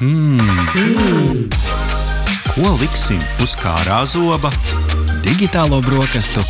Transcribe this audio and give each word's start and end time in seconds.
Hmm. 0.00 0.40
Ko 2.54 2.70
liksim 2.80 3.18
uz 3.44 3.52
kārā 3.60 3.98
zoba? 4.08 4.48
Digitālo 5.20 5.82
brokastu 5.84 6.40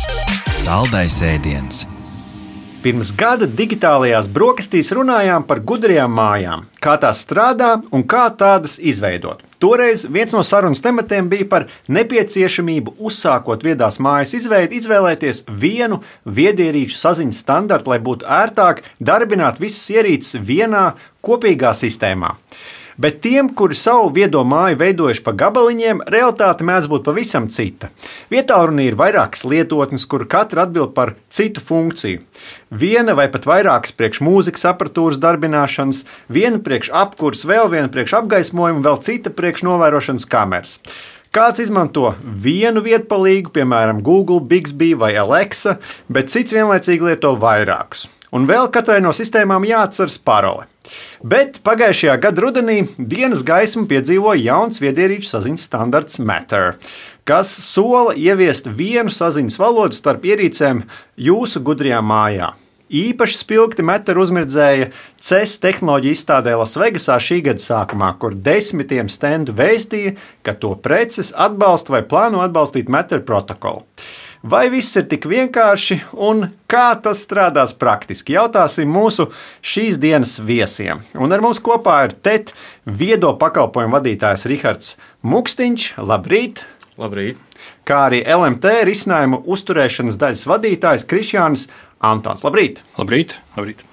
saldais 0.47 1.17
ēdiens. 1.19 1.81
Pirms 2.79 3.11
gada 3.11 3.49
digitālajās 3.51 4.31
brokastīs 4.31 4.93
runājām 4.95 5.43
par 5.51 5.59
gudrajām 5.67 6.15
mājām, 6.15 6.63
kā 6.79 6.95
tās 7.03 7.25
strādā 7.27 7.73
un 7.91 8.07
kā 8.07 8.23
tādas 8.39 8.79
izveidot. 8.79 9.43
Toreiz 9.59 10.07
viens 10.07 10.31
no 10.31 10.47
sarunas 10.47 10.79
tematiem 10.79 11.27
bija 11.27 11.51
par 11.51 11.67
nepieciešamību 11.91 12.95
uzsākot 13.03 13.67
viedās 13.67 13.99
mājas 13.99 14.31
izveidi, 14.39 14.79
izvēlēties 14.79 15.49
vienu 15.51 15.99
viedierīču 16.23 16.95
saziņas 17.03 17.43
standartu, 17.43 17.91
lai 17.91 17.99
būtu 17.99 18.31
ērtāk 18.31 18.85
darbināt 19.03 19.59
visas 19.59 19.89
ierīces 19.91 20.39
vienā 20.39 20.93
kopīgā 21.19 21.75
sistēmā. 21.75 22.37
Bet 23.01 23.21
tiem, 23.23 23.47
kuri 23.57 23.73
savu 23.73 24.11
viedo 24.13 24.43
māju 24.45 24.77
veidojuši 24.77 25.23
pa 25.25 25.31
gabaliņiem, 25.33 26.03
realitāte 26.13 26.65
mēdz 26.67 26.85
būt 26.91 27.05
pavisam 27.07 27.47
cita. 27.49 27.89
Vietā 28.29 28.59
runī 28.61 28.91
ir 28.91 28.97
vairākas 28.99 29.41
lietotnes, 29.47 30.03
kur 30.05 30.27
katra 30.29 30.67
atbild 30.67 30.91
par 30.93 31.15
citu 31.33 31.63
funkciju. 31.65 32.21
Viena 32.69 33.15
vai 33.17 33.25
pat 33.33 33.47
vairākas 33.49 33.95
priekš 33.97 34.21
mūzikas 34.21 34.67
aparatūras 34.69 35.17
darbināšanas, 35.23 36.03
viena 36.29 36.61
priekš 36.61 36.91
apkurs, 37.01 37.41
vēl 37.49 37.71
viena 37.73 37.89
priekš 37.89 38.19
apgaismojuma, 38.19 38.83
vēl 38.85 39.01
cita 39.07 39.33
priekš 39.33 39.65
novērošanas 39.65 40.27
kameras. 40.29 40.75
Kāds 41.33 41.63
izmanto 41.63 42.11
vienu 42.21 42.83
vietpalīgu, 42.85 43.53
piemēram, 43.55 44.03
Google, 44.05 44.43
Bixby 44.45 44.91
vai 44.99 45.15
Alexa, 45.17 45.79
bet 46.11 46.29
cits 46.29 46.53
vienlaicīgi 46.53 47.07
lieto 47.07 47.33
vairākus. 47.39 48.11
Un 48.35 48.45
vēl 48.51 48.69
katrai 48.69 48.99
no 49.01 49.15
sistēmām 49.15 49.65
jāatceras 49.65 50.19
parole. 50.21 50.69
Bet 51.21 51.59
pagājušajā 51.65 52.15
gada 52.23 52.41
rudenī 52.41 52.77
dienas 52.97 53.43
gaismu 53.45 53.85
piedzīvoja 53.91 54.41
jauns 54.47 54.81
viedierīču 54.81 55.29
saziņas 55.29 55.67
standarts 55.69 56.19
Matter, 56.19 56.79
kas 57.27 57.53
sola 57.65 58.15
ieviest 58.17 58.67
vienu 58.67 59.13
saziņas 59.13 59.59
valodu 59.61 59.97
starp 59.97 60.25
ierīcēm 60.31 60.83
jūsu 61.29 61.61
gudrajā 61.65 62.01
mājā. 62.01 62.55
Īpaši 62.91 63.37
spilgti 63.39 63.85
Matter 63.87 64.17
uzmirdzēja 64.19 64.89
CES 65.23 65.53
tehnoloģiju 65.63 66.17
izstādē 66.17 66.57
Lasvegasā 66.59 67.15
šī 67.23 67.37
gada 67.45 67.63
sākumā, 67.63 68.09
kur 68.19 68.35
desmitiem 68.35 69.07
stendu 69.07 69.55
vēstīja, 69.55 70.17
ka 70.43 70.57
to 70.59 70.73
preces 70.75 71.31
atbalsta 71.31 71.95
vai 71.95 72.01
plāno 72.03 72.43
atbalstīt 72.43 72.91
Matter 72.91 73.23
protokolu. 73.23 73.85
Vai 74.41 74.71
viss 74.73 74.97
ir 74.97 75.05
tik 75.05 75.27
vienkārši 75.29 75.99
un 76.17 76.47
kā 76.65 76.95
tas 76.97 77.19
strādās 77.21 77.75
praktiski? 77.77 78.33
Jautāsim 78.33 78.89
mūsu 78.89 79.27
šīs 79.61 79.99
dienas 80.01 80.39
viesiem. 80.41 81.03
Un 81.13 81.29
ar 81.29 81.43
mums 81.45 81.61
kopā 81.61 81.99
ir 82.07 82.15
TET 82.25 82.49
viedo 82.89 83.35
pakalpojumu 83.37 83.99
vadītājs 83.99 84.47
Rihards 84.49 84.95
Mukstiņš. 85.21 85.91
Labrīt! 86.01 86.63
Labrīt! 86.97 87.37
Kā 87.85 88.07
arī 88.09 88.23
LMT 88.25 88.81
risinājumu 88.89 89.43
uzturēšanas 89.45 90.17
daļas 90.25 90.49
vadītājs 90.49 91.05
Krišjāns 91.05 91.69
Antons. 92.01 92.41
Labrīt! 92.41 92.81
Labrīt! 92.97 93.37
Labrīt. 93.53 93.90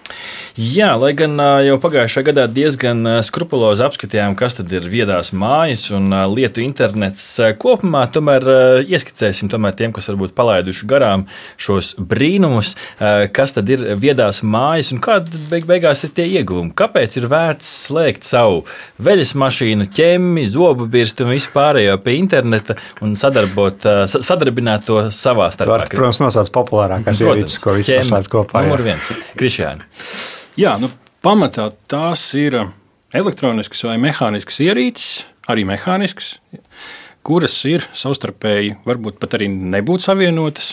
Jā, 0.59 0.89
lai 0.99 1.13
gan 1.15 1.39
jau 1.63 1.77
pagājušā 1.79 2.25
gadā 2.27 2.49
diezgan 2.51 3.07
skrupulozi 3.23 3.85
apskatījām, 3.87 4.35
kas 4.39 4.57
tad 4.59 4.73
ir 4.75 4.89
viedās 4.91 5.31
mājas 5.31 5.85
un 5.95 6.11
lietu 6.33 6.65
internets 6.65 7.23
kopumā, 7.63 8.09
tomēr 8.11 8.43
ieskicēsim 8.83 9.51
tomēr 9.53 9.77
tiem, 9.79 9.93
kas 9.95 10.11
varbūt 10.11 10.35
palaiduši 10.35 10.89
garām 10.91 11.29
šos 11.63 11.93
brīnumus, 12.03 12.73
kas 12.99 13.55
tad 13.55 13.71
ir 13.71 13.85
viedās 14.03 14.43
mājas 14.43 14.91
un 14.95 15.03
kāda 15.05 15.39
beig 15.53 15.69
beigās 15.69 16.03
ir 16.09 16.15
tie 16.17 16.27
ieguvumi. 16.41 16.75
Kāpēc 16.79 17.21
ir 17.21 17.29
vērts 17.31 17.71
slēgt 17.87 18.27
savu 18.27 18.65
veļas 18.99 19.37
mašīnu, 19.39 19.87
ķemmi, 19.95 20.49
zobu 20.51 20.89
birstu 20.91 21.29
un 21.29 21.37
vispārējo 21.37 22.01
pie 22.03 22.19
interneta 22.19 22.75
un 23.05 23.15
sadarbot, 23.21 23.87
sadarbināt 24.11 24.89
to 24.91 25.05
savā 25.15 25.53
starpā? 25.55 25.85
Tas, 25.87 25.95
protams, 25.95 26.25
nosauc 26.27 26.51
populārākās 26.59 27.23
ierīces, 27.23 27.63
ko 27.63 27.79
visi 27.79 27.95
saslēdz 27.95 28.35
kopā. 28.35 28.67
Numur 28.67 28.83
viens. 28.91 29.15
Krišjāni. 29.39 29.87
Jā, 30.59 30.75
nu, 30.83 30.91
pamatā 31.23 31.69
tās 31.91 32.23
ir 32.39 32.57
elektroniskas 33.15 33.85
vai 33.87 33.97
mehāniskas 34.03 34.59
ierīces, 34.65 35.23
arī 35.49 35.65
mehāniskas, 35.69 36.37
kuras 37.29 37.55
ir 37.69 37.85
savstarpēji, 37.97 38.79
varbūt 38.89 39.19
pat 39.21 39.37
arī 39.37 39.49
nebūt 39.53 40.05
savienotas, 40.05 40.73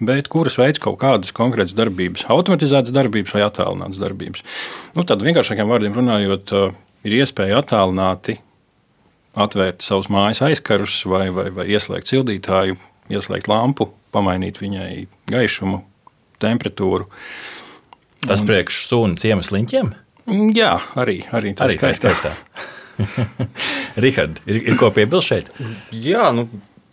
bet 0.00 0.30
kuras 0.32 0.58
veids 0.60 0.82
kaut 0.82 0.98
kādas 1.02 1.34
konkrētas 1.34 1.74
darbības, 1.78 2.26
automatizētas 2.30 2.94
darbības 2.94 3.34
vai 3.34 3.44
attālinātas 3.46 4.02
darbības. 4.02 4.44
Nu, 4.96 5.06
tad 5.08 5.24
vienkāršākiem 5.26 5.70
vārdiem 5.70 5.98
runājot, 5.98 6.54
ir 7.08 7.18
iespēja 7.20 7.62
attālināti 7.62 8.38
atvērt 9.38 9.84
savus 9.84 10.08
mājas 10.10 10.42
aizkarus 10.46 11.00
vai, 11.06 11.28
vai, 11.34 11.50
vai 11.54 11.68
ieslēgt 11.70 12.10
sildītāju, 12.10 12.78
ieslēgt 13.12 13.50
lampu, 13.50 13.90
pamainīt 14.14 14.58
viņai 14.62 14.90
gaišumu, 15.30 15.82
temperatūru. 16.42 17.06
Uh, 17.06 17.57
Tas 18.26 18.42
un... 18.42 18.48
priekš 18.50 18.82
sunu 18.88 19.20
ciemas 19.20 19.52
liņķiem? 19.54 19.94
Jā, 20.56 20.74
arī, 20.98 21.22
arī 21.32 21.54
tā 21.56 21.68
arī 21.68 21.78
skaistā. 21.78 22.12
skaistā. 22.12 22.34
Rihard, 24.02 24.40
ir, 24.48 24.58
ir 24.72 24.78
ko 24.78 24.90
piebilst 24.94 25.30
šeit? 25.30 25.52
Jā, 25.94 26.28
nu, 26.34 26.48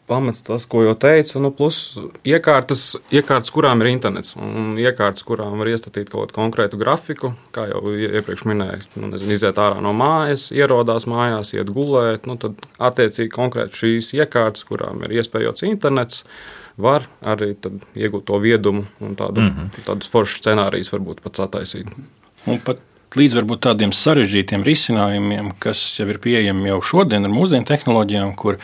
pamats 0.07 0.43
tas, 0.45 0.65
ko 0.69 0.83
jau 0.85 0.93
teicu, 1.01 1.39
nu, 1.41 1.49
plus 1.55 1.79
iekārtas, 2.27 2.83
iekārtas, 3.13 3.51
kurām 3.53 3.81
ir 3.81 3.89
internets, 3.91 4.35
un 4.37 4.75
iekārtas, 4.81 5.25
kurām 5.27 5.57
var 5.61 5.71
iestatīt 5.71 6.11
kaut 6.11 6.29
kādu 6.29 6.37
konkrētu 6.37 6.79
grafiku, 6.81 7.33
kā 7.55 7.67
jau 7.71 7.81
iepriekš 7.89 8.45
minēju, 8.51 8.91
nu, 8.99 9.09
nezinu, 9.13 9.33
iziet 9.35 9.61
ārā 9.61 9.81
no 9.83 9.95
mājas, 9.97 10.51
ierodās 10.55 11.07
mājās, 11.09 11.55
iet 11.57 11.73
gulēt, 11.73 12.29
nu, 12.29 12.37
tad 12.41 12.61
attiecīgi 12.77 13.33
konkrēti 13.33 13.81
šīs 13.81 14.13
iekārtas, 14.19 14.67
kurām 14.69 15.03
ir 15.07 15.17
iespējots 15.19 15.65
internets, 15.65 16.23
var 16.77 17.07
arī 17.21 17.53
iegūt 17.95 18.25
to 18.25 18.39
viedumu 18.39 18.85
un 18.99 19.15
tādu, 19.15 19.41
mm 19.41 19.49
-hmm. 19.49 19.85
tādus 19.85 20.09
foršus 20.11 20.41
scenārijus 20.43 20.91
varbūt 20.93 21.21
pats 21.23 21.39
attaisīt. 21.39 21.87
Un 22.45 22.59
pat 22.59 22.79
līdz 23.15 23.35
varbūt 23.39 23.59
tādiem 23.59 23.91
sarežģītiem 23.91 24.63
risinājumiem, 24.63 25.53
kas 25.59 25.99
jau 25.99 26.07
ir 26.09 26.17
pieejami 26.19 26.67
jau 26.67 26.81
šodien 26.81 27.25
ar 27.25 27.31
mūsdienu 27.31 27.65
tehnoloģijām, 27.65 28.35
kur 28.35 28.57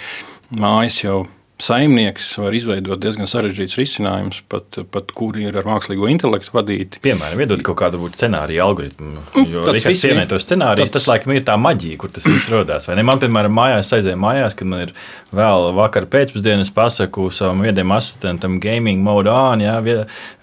mājas 0.52 1.04
jau 1.04 1.22
ir 1.22 1.41
saimnieks 1.62 2.32
var 2.42 2.56
izveidot 2.56 3.00
diezgan 3.02 3.30
sarežģītus 3.30 3.78
risinājumus, 3.80 4.42
pat, 4.52 4.82
pat 4.92 5.12
kuri 5.16 5.46
ir 5.50 5.58
ar 5.62 5.68
mākslīgo 5.68 6.10
intelektu 6.12 6.56
vadīti. 6.56 7.02
Piemēram, 7.06 7.44
iedot 7.44 7.64
kaut 7.66 7.80
kādu 7.84 8.10
scenāriju 8.12 8.64
algoritmu. 8.66 9.12
Nu, 9.16 9.46
jo 9.48 9.66
tas 9.68 9.86
viss 9.86 10.08
ir 10.08 10.20
to 10.30 10.40
scenāriju, 10.42 10.88
tas, 10.88 10.96
tas 10.98 11.08
laikam 11.10 11.36
ir 11.36 11.46
tā 11.48 11.58
maģija, 11.62 12.00
kur 12.02 12.12
tas 12.14 12.26
viss 12.28 12.50
radās. 12.52 12.88
Vai? 12.90 12.98
Man, 13.06 13.22
piemēram, 13.22 13.54
mājās 13.56 13.94
aizēju 13.98 14.20
mājās, 14.22 14.58
kad 14.58 14.72
man 14.72 14.88
ir 14.88 14.96
vēl 15.36 15.70
vakar 15.78 16.08
pēcpusdienas 16.12 16.74
pasaku 16.76 17.30
savam 17.36 17.62
viediem 17.64 17.94
asistentam 17.96 18.58
gaming 18.64 19.04
mode 19.06 19.32
on, 19.32 19.64
jā, 19.64 19.78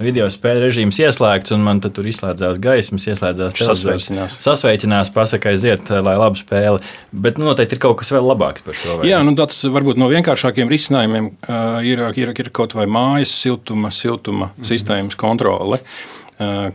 video 0.01 0.31
spēļu 0.33 0.65
režīms 0.65 1.03
ieslēgts, 1.03 1.53
un 1.57 1.67
man 1.67 1.83
tur 1.85 2.07
izslēdzās 2.09 2.63
gaismas, 2.63 3.09
ieslēdzās 3.11 3.59
sasveicinās. 3.59 4.39
Sasveicinās, 4.45 5.13
pasaka 5.15 5.53
aiziet, 5.53 5.91
lai 5.91 6.17
labu 6.19 6.41
spēli. 6.41 6.81
Bet 7.13 7.41
nu, 7.41 7.49
noteikti 7.51 7.77
ir 7.77 7.83
kaut 7.83 8.01
kas 8.01 8.13
vēl 8.15 8.27
labāks 8.31 8.65
par 8.65 8.79
šo. 8.79 9.01
Jā, 9.07 9.21
nu, 9.27 9.35
tas 9.39 9.61
varbūt 9.67 10.01
no 10.01 10.09
vienkāršākiem 10.13 10.71
risinājumiem 10.73 11.08
risinājumiem 11.09 11.33
uh, 11.49 11.81
ir, 11.85 12.03
ir, 12.17 12.33
ir 12.39 12.51
kaut 12.53 12.75
vai 12.75 12.87
mājas 12.87 13.33
siltuma, 13.33 13.91
siltuma 13.91 14.51
-hmm. 14.51 14.65
sistēmas 14.65 15.17
kontrole, 15.17 15.81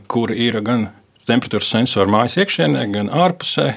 kur 0.07 0.31
ir 0.31 0.61
gan 0.61 0.89
temperatūras 1.27 1.69
sensori 1.69 2.09
mājas 2.11 2.35
iekšienē, 2.37 2.91
gan 2.91 3.09
ārpusē. 3.09 3.67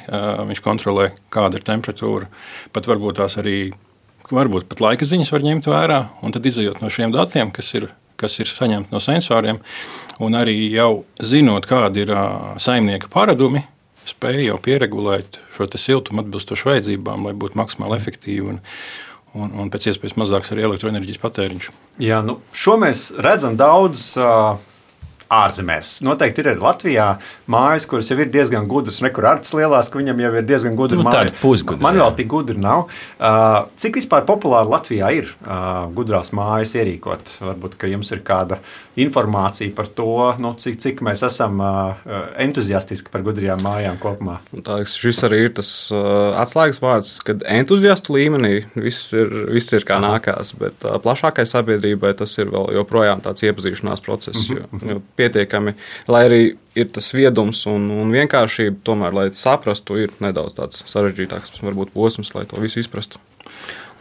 Viņš 0.48 0.60
kontrolē, 0.64 1.12
kāda 1.30 1.56
ir 1.56 1.62
temperatūra. 1.62 2.26
Pat 2.72 2.86
varbūt 2.86 3.20
tās 3.20 3.36
arī, 3.38 3.72
varbūt 4.30 4.66
pat 4.66 4.80
laika 4.80 5.04
ziņas 5.04 5.30
var 5.30 5.42
ņemt 5.42 5.66
vērā. 5.66 6.00
Un 6.22 6.32
tad 6.32 6.44
izējot 6.44 6.82
no 6.82 6.90
šiem 6.90 7.12
datiem, 7.12 7.52
kas 7.52 7.72
ir, 7.74 7.92
kas 8.16 8.38
ir 8.40 8.46
saņemti 8.46 8.90
no 8.90 8.98
sensoriem, 8.98 9.60
un 10.18 10.34
arī 10.34 10.72
jau 10.74 11.04
zinot, 11.22 11.66
kādi 11.66 12.02
ir 12.02 12.10
saimnieka 12.58 13.06
paradumi, 13.06 13.62
spēja 14.06 14.50
jau 14.50 14.58
pieregulēt 14.58 15.38
šo 15.54 15.70
siltumu 15.70 16.24
atbilstoši 16.24 16.66
vajadzībām, 16.66 17.26
lai 17.26 17.34
būtu 17.34 17.54
maksimāli 17.54 17.94
efektīvi 17.94 18.56
un, 18.56 18.60
un, 19.36 19.52
un 19.62 19.72
pēc 19.72 19.90
iespējas 19.92 20.16
mazāks 20.20 20.54
arī 20.54 20.64
elektroenerģijas 20.70 21.20
patēriņš. 21.22 21.68
Jā, 22.02 22.22
nu, 22.24 22.40
šo 22.56 22.78
mēs 22.82 23.10
redzam 23.26 23.58
daudz. 23.60 24.14
Uh 24.20 24.56
ārzemēs. 25.32 26.00
Noteikti 26.06 26.42
ir 26.42 26.50
arī 26.52 26.62
Latvijā 26.62 27.06
mājas, 27.50 27.86
kuras 27.90 28.10
jau 28.10 28.18
ir 28.22 28.30
diezgan 28.32 28.68
gudras, 28.70 29.00
nekur 29.04 29.26
ar 29.26 29.40
tas 29.42 29.52
lielās, 29.58 29.90
ka 29.90 29.98
viņam 29.98 30.22
jau 30.22 30.32
ir 30.38 30.46
diezgan 30.46 30.76
gudra 30.78 31.00
nu, 31.00 31.06
māja. 31.08 31.32
Pusgudra, 31.40 31.82
Man 31.82 31.98
vēl 31.98 32.14
tik 32.20 32.30
gudra 32.30 32.58
nav. 32.62 32.84
Uh, 33.18 33.58
cik 33.80 33.98
vispār 34.00 34.26
populāri 34.28 34.70
Latvijā 34.70 35.10
ir 35.18 35.32
uh, 35.32 35.86
gudrās 35.96 36.32
mājas 36.36 36.76
ierīkot? 36.78 37.38
Varbūt, 37.42 37.78
ka 37.80 37.90
jums 37.90 38.12
ir 38.14 38.22
kāda 38.26 38.60
informācija 38.96 39.74
par 39.76 39.88
to, 39.92 40.12
nu, 40.40 40.52
cik, 40.60 40.78
cik 40.80 41.02
mēs 41.04 41.22
esam 41.26 41.60
entuziastiski 42.40 43.12
par 43.12 43.24
gudrajām 43.26 43.60
mājām 43.64 43.98
kopumā. 44.00 44.38
Tā, 44.64 44.78
šis 44.88 45.20
arī 45.28 45.42
ir 45.46 45.54
tas 45.58 45.70
atslēgas 45.92 46.80
vārds, 46.82 47.12
kad 47.26 47.44
entuziastu 47.50 48.16
līmenī 48.16 48.54
viss 48.74 49.12
ir, 49.16 49.32
viss 49.52 49.74
ir 49.76 49.84
kā 49.88 49.98
nākās, 50.02 50.54
bet 50.60 50.86
plašākai 51.04 51.44
sabiedrībai 51.48 52.14
tas 52.16 52.32
ir 52.40 52.52
vēl 52.54 52.72
joprojām 52.78 53.20
tāds 53.24 53.44
iepazīšanās 53.44 54.04
process. 54.04 54.48
Mm 54.48 54.56
-hmm. 54.56 54.86
jo, 54.86 54.94
jo 54.94 55.02
pietiekami, 55.16 55.76
lai 56.08 56.24
arī 56.28 56.42
ir 56.74 56.88
tas 56.92 57.12
viedums 57.14 57.66
un, 57.66 57.90
un 57.90 58.12
vienkāršība, 58.12 58.80
tomēr, 58.84 59.12
lai 59.12 59.26
saprastu, 59.32 59.96
ir 60.00 60.12
nedaudz 60.20 60.56
tāds 60.56 60.84
sarežģītāks 60.86 61.60
varbūt 61.62 61.92
posms, 61.94 62.34
lai 62.34 62.44
to 62.48 62.60
visu 62.60 62.80
izprastu. 62.80 63.18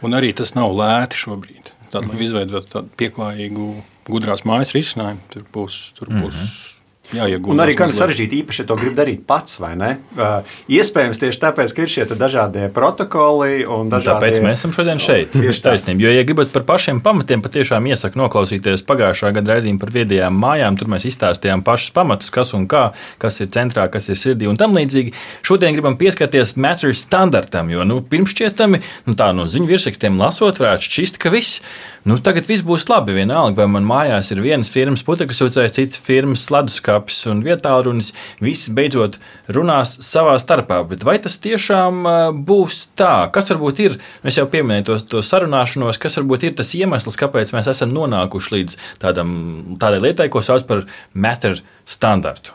Un 0.04 0.16
arī 0.16 0.32
tas 0.36 0.54
nav 0.54 0.74
lēti 0.76 1.16
šobrīd. 1.16 1.72
Tad, 1.90 2.08
lai 2.10 2.18
izveidotu 2.26 2.68
tādu 2.72 2.90
pieklājīgu, 3.00 3.68
gudrās 4.08 4.44
mājas 4.48 4.74
risinājumu, 4.76 5.20
tur 5.32 5.44
būs, 5.52 5.78
tur 5.98 6.12
būs 6.12 6.34
mm 6.34 6.40
-hmm 6.40 6.75
jāiegūst. 7.14 7.52
Un 7.52 7.62
arī 7.62 7.76
gan 7.78 7.92
sarežģīti, 7.94 8.40
īpaši, 8.42 8.62
ja 8.62 8.68
to 8.70 8.76
grib 8.80 8.96
darīt 8.96 9.22
pats, 9.28 9.58
vai 9.62 9.72
ne? 9.78 9.90
Uh, 10.16 10.46
iespējams, 10.72 11.20
tieši 11.22 11.40
tāpēc, 11.42 11.74
ka 11.76 11.84
ir 11.84 11.92
šie 11.92 12.06
dažādie 12.10 12.68
protokoli 12.74 13.62
un 13.62 13.90
dažādi. 13.92 14.26
Tāpēc 14.26 14.42
mēs 14.44 14.60
esam 14.60 14.74
šodien 14.76 15.02
šeit. 15.02 15.34
Tieši 15.36 15.64
taisnība. 15.64 16.06
Jo, 16.06 16.14
ja 16.16 16.26
gribat 16.26 16.52
par 16.54 16.66
pašiem 16.68 17.02
pamatiem, 17.04 17.42
patiešām 17.44 17.86
iesaku 17.90 18.20
noklausīties 18.22 18.84
pagājušā 18.88 19.32
gada 19.36 19.56
raidījumu 19.56 19.82
par 19.82 19.92
viedajām 19.94 20.38
mājām. 20.42 20.78
Tur 20.80 20.90
mēs 20.92 21.08
izstāstījām 21.12 21.64
pašus 21.66 21.94
pamatus, 21.96 22.32
kas 22.34 22.54
un 22.56 22.68
kā, 22.70 22.88
kas 23.22 23.40
ir 23.44 23.50
centrā, 23.54 23.86
kas 23.92 24.10
ir 24.10 24.20
sirdī 24.20 24.50
un 24.50 24.58
tam 24.60 24.76
līdzīgi. 24.76 25.14
Šodien 25.46 25.76
gribam 25.76 25.98
pieskarties 26.00 26.56
Matter 26.60 26.94
standartam, 26.96 27.70
jo 27.72 27.86
nu, 27.86 28.00
pirmšķietami, 28.02 28.82
nu, 29.06 29.18
tā 29.18 29.30
no 29.36 29.46
ziņu 29.50 29.70
virsrakstiem 29.70 30.18
lasot, 30.20 30.62
varētu 30.62 30.88
šķist, 30.88 31.20
ka 31.22 31.34
viss 31.34 31.60
nu, 32.06 32.18
tagad 32.22 32.46
viss 32.48 32.64
būs 32.66 32.86
labi. 32.90 33.16
Vienalga, 33.16 33.62
vai 33.62 33.68
man 33.76 33.86
mājās 33.88 34.30
ir 34.32 34.42
vienas 34.44 34.70
firmas 34.72 35.02
putekļs, 35.06 35.42
vai 35.58 35.68
cita 35.72 36.00
firmas 36.06 36.46
sladus 36.96 37.26
un 37.30 37.42
vietālunis, 37.44 38.12
visi 38.40 38.72
beidzot 38.72 39.18
runās 39.48 39.96
savā 40.04 40.36
starpā. 40.38 40.82
Bet 40.88 41.04
vai 41.04 41.18
tas 41.18 41.38
tiešām 41.38 42.06
būs 42.46 42.90
tā? 42.96 43.30
Kas 43.32 43.50
varbūt 43.50 43.80
ir, 43.80 43.98
es 44.24 44.36
jau 44.38 44.46
pieminēju 44.46 44.84
to, 44.84 44.98
to 44.98 45.22
sarunāšanos, 45.22 45.98
kas 45.98 46.16
varbūt 46.18 46.44
ir 46.44 46.54
tas 46.56 46.74
iemesls, 46.74 47.16
kāpēc 47.16 47.52
mēs 47.52 47.68
esam 47.68 47.92
nonākuši 47.92 48.54
līdz 48.54 48.78
tādam, 49.02 49.76
tādai 49.80 50.00
lietai, 50.00 50.30
ko 50.30 50.42
sauc 50.42 50.66
par 50.66 50.86
matter 51.14 51.60
standartu? 51.86 52.54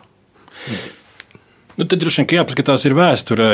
Nu, 1.78 1.86
tad 1.86 2.00
droši 2.02 2.26
vien 2.26 2.42
jāpaskatās 2.42 2.86
vēsturē, 2.86 3.52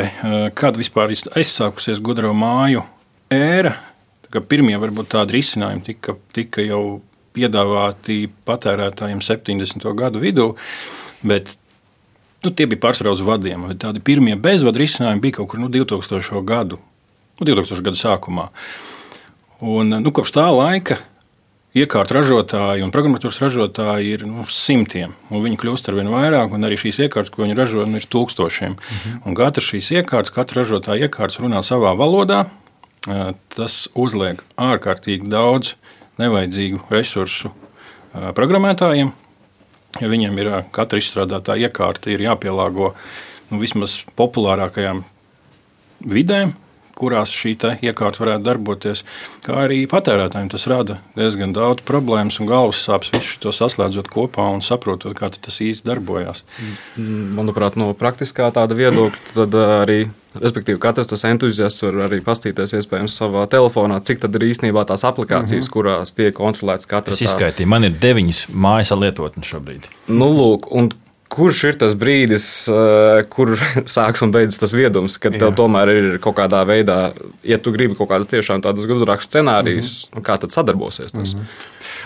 kad 0.57 0.77
vispār 0.77 1.13
aizsākusies 1.13 2.01
gudro 2.03 2.33
māju 2.35 2.83
ēra 3.31 3.75
Pirmie 4.27 4.75
varbūt 4.75 5.13
tādi 5.13 5.37
risinājumi 5.37 5.83
tika, 5.85 6.17
tika 6.35 6.63
jau 6.65 6.99
piedāvāti 7.37 8.25
patērētājiem 8.47 9.21
70. 9.23 9.87
gadu 9.97 10.21
vidū, 10.23 10.51
bet 11.21 11.55
nu, 12.43 12.51
tie 12.51 12.67
bija 12.69 12.81
pārsvarā 12.87 13.13
uz 13.15 13.23
vadiem. 13.25 13.69
Tādi 13.81 14.03
pirmie 14.03 14.37
bezvadu 14.39 14.83
risinājumi 14.83 15.23
bija 15.23 15.39
kaut 15.39 15.51
kur 15.53 15.61
nu, 15.61 15.69
2000. 15.73 16.41
gadu, 16.47 16.81
nu, 17.39 17.47
2000. 17.47 17.83
gadu 17.85 17.99
sākumā. 17.99 18.49
Un, 19.65 19.95
nu, 20.03 20.13
kopš 20.13 20.35
tā 20.37 20.47
laika 20.53 20.99
iekārtu 21.77 22.15
ražotāji 22.17 22.85
un 22.85 22.91
programmatūras 22.93 23.39
ražotāji 23.43 24.13
ir 24.15 24.25
nu, 24.29 24.45
simtiem. 24.49 25.13
Viņi 25.29 25.59
kļūst 25.61 25.89
ar 25.89 25.97
vien 25.99 26.09
vairāk, 26.13 26.53
un 26.55 26.65
arī 26.65 26.77
šīs 26.79 27.03
iekārtas, 27.05 27.33
ko 27.33 27.43
viņi 27.43 27.57
ražo, 27.57 27.85
nu, 27.89 27.99
ir 28.01 28.07
tūkstošiem. 28.09 28.77
Mm 28.77 29.01
-hmm. 29.01 29.19
Un 29.25 29.37
katra 29.37 29.63
šīs 29.63 29.91
iekārtas, 29.99 30.33
katra 30.33 30.63
ražotāja 30.63 31.07
iekārtas 31.07 31.41
runā 31.41 31.61
savā 31.65 31.93
valodā, 31.97 32.47
tas 33.55 33.87
uzliek 33.95 34.41
ārkārtīgi 34.57 35.29
daudz 35.31 35.75
nevajadzīgu 36.21 36.83
resursu 36.93 37.51
programmētājiem. 38.37 39.11
Ja 39.97 40.09
viņiem 40.11 40.39
ir 40.41 40.49
katra 40.75 40.99
izstrādātā 41.01 41.55
iekārta, 41.57 42.11
ir 42.11 42.25
jāpielāgo 42.25 42.91
nu, 43.49 43.59
vismaz 43.61 43.99
populārākajām 44.19 45.03
vidēm, 46.05 46.53
kurās 46.97 47.33
šī 47.33 47.55
iekārta 47.57 48.23
varētu 48.23 48.45
darboties, 48.45 49.03
kā 49.45 49.63
arī 49.65 49.83
patērētājiem 49.89 50.51
tas 50.53 50.67
rada 50.69 50.99
diezgan 51.17 51.55
daudz 51.55 51.85
problēmas 51.87 52.39
un 52.41 52.49
galvas 52.49 52.83
sāpes, 52.85 53.13
visu 53.15 53.39
to 53.43 53.53
saslēdzot 53.55 54.09
kopā 54.13 54.49
un 54.53 54.63
saprotot, 54.65 55.15
kā 55.17 55.29
tas 55.29 55.61
īsti 55.63 55.87
darbojas. 55.87 56.43
Manuprāt, 56.97 57.77
no 57.79 57.93
praktiskā 57.97 58.49
tāda 58.55 58.77
viedokļa, 58.77 59.35
tad 59.37 59.59
arī 59.81 60.01
Respektīvi, 60.37 60.77
katrs 60.81 61.09
tas 61.09 61.23
entuziasts 61.25 61.81
var 61.81 61.95
arī 62.07 62.19
paskatīties, 62.21 62.75
iespējams, 62.77 63.15
savā 63.21 63.47
telefonā, 63.49 63.99
cik 64.05 64.21
tad 64.21 64.35
ir 64.37 64.47
īstenībā 64.51 64.83
tās 64.85 65.05
aplikācijas, 65.07 65.65
mm 65.65 65.67
-hmm. 65.67 65.73
kurās 65.73 66.13
tiek 66.13 66.35
kontrolēts 66.35 66.85
katrs. 66.85 67.17
Es 67.17 67.31
izskaitīju, 67.31 67.65
tā... 67.65 67.71
man 67.73 67.87
ir 67.87 67.97
deviņas 68.01 68.43
mājas 68.53 68.93
lietotnes 68.93 69.49
šobrīd. 69.49 69.89
Nu, 70.07 70.29
lūk, 70.29 70.69
un 70.71 70.91
kurš 71.31 71.63
ir 71.69 71.77
tas 71.81 71.95
brīdis, 71.99 72.45
eh, 72.71 73.21
kur 73.31 73.55
sāks 73.95 74.23
un 74.25 74.33
beidzas 74.35 74.61
tas 74.61 74.75
viedums, 74.75 75.17
kad 75.21 75.35
Jā. 75.35 75.45
tev 75.45 75.55
tomēr 75.59 75.91
ir 75.93 76.09
kaut 76.23 76.37
kādā 76.39 76.63
veidā, 76.67 76.99
ja 77.47 77.59
tu 77.61 77.73
gribi 77.75 77.97
kaut 77.97 78.11
kādas 78.11 78.31
tiešām 78.31 78.63
tādas 78.65 78.87
gudrākas 78.89 79.29
scenārijas, 79.29 79.95
mm 80.07 80.17
-hmm. 80.17 80.27
kā 80.27 80.37
tad 80.41 80.55
sadarbosies 80.55 81.11
tas? 81.11 81.33
Mm 81.33 81.39
-hmm. 81.39 81.45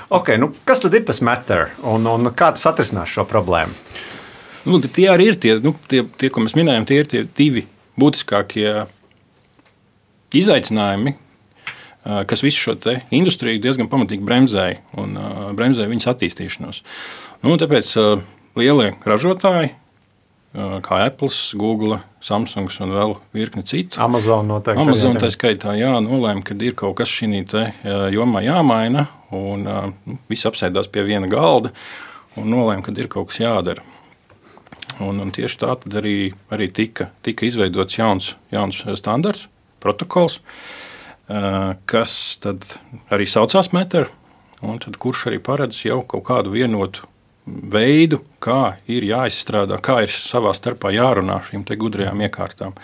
okay, 0.10 0.38
nu 0.38 0.52
kas 0.66 0.82
tad 0.82 0.94
ir 0.94 1.06
tas 1.06 1.22
matter 1.22 1.70
un, 1.84 2.08
un 2.08 2.26
kā 2.26 2.52
tas 2.52 2.66
atrisinās 2.66 3.10
šo 3.10 3.26
problēmu? 3.26 3.74
Nu, 4.66 4.82
tie 4.82 5.10
arī 5.10 5.28
ir 5.28 5.36
tie, 5.36 5.60
nu, 5.60 5.76
tie, 5.88 6.04
tie, 6.18 6.30
ko 6.30 6.42
mēs 6.42 6.56
minējām, 6.56 6.86
tie 6.86 7.00
ir 7.00 7.08
tie 7.08 7.28
divi 7.38 7.68
būtiskākie 7.98 8.86
izaicinājumi, 10.34 11.14
eh, 12.06 12.26
kas 12.26 12.44
visu 12.44 12.60
šo 12.60 12.78
industriju 13.12 13.62
diezgan 13.62 13.90
pamatīgi 13.90 14.24
bremzēja 14.24 14.78
un 14.98 15.18
uh, 15.18 15.52
bremzēja 15.54 15.90
viņas 15.90 16.08
attīstīšanos. 16.08 16.82
Nu, 17.42 17.58
tāpēc 17.58 17.98
lielie 18.60 18.96
ražotāji, 19.08 19.76
kā 20.54 20.98
Apple, 21.06 21.32
Google, 21.56 22.02
Samsung 22.22 22.72
un 22.84 22.92
vēl 22.92 23.14
virkni 23.34 23.64
citu. 23.64 24.02
Amazon 24.04 24.50
noteikti. 24.52 24.82
Amazon 24.84 25.20
tā 25.22 25.32
skaitā 25.32 25.78
jā, 25.80 25.94
nolēma, 26.04 26.44
ka 26.44 26.58
ir 26.60 26.76
kaut 26.78 26.98
kas 27.00 27.12
šī 27.12 27.32
jomā 28.12 28.44
jāmaina, 28.44 29.08
un 29.32 29.64
nu, 29.66 30.18
visi 30.30 30.48
apsēdās 30.50 30.92
pie 30.92 31.06
viena 31.08 31.30
galda 31.32 31.72
un 32.36 32.52
nolēma, 32.52 32.84
ka 32.84 32.94
ir 32.98 33.08
kaut 33.12 33.32
kas 33.32 33.42
jādara. 33.42 33.86
Un, 35.02 35.22
un 35.24 35.32
tieši 35.32 35.58
tā 35.62 35.72
arī, 35.98 36.34
arī 36.52 36.68
tika, 36.68 37.10
tika 37.24 37.46
izveidots 37.48 37.96
jauns, 37.98 38.34
jauns 38.52 38.84
standarts, 39.00 39.48
protokols, 39.82 40.42
kas 41.88 42.14
arī 43.10 43.26
saucās 43.30 43.72
Meter, 43.72 44.10
un 44.62 44.82
kurš 44.82 45.30
arī 45.32 45.40
paredz 45.42 45.80
jau 45.88 46.02
kaut 46.04 46.28
kādu 46.28 46.52
vienotu 46.54 47.08
veidu, 47.72 48.22
kā 48.44 48.78
ir 48.92 49.06
jāizstrādā, 49.08 49.80
kā 49.84 50.02
ir 50.06 50.14
savā 50.14 50.54
starpā 50.58 50.94
jārunā 50.96 51.42
šīm 51.48 51.66
gudrajām 51.66 52.24
iekārtām. 52.28 52.76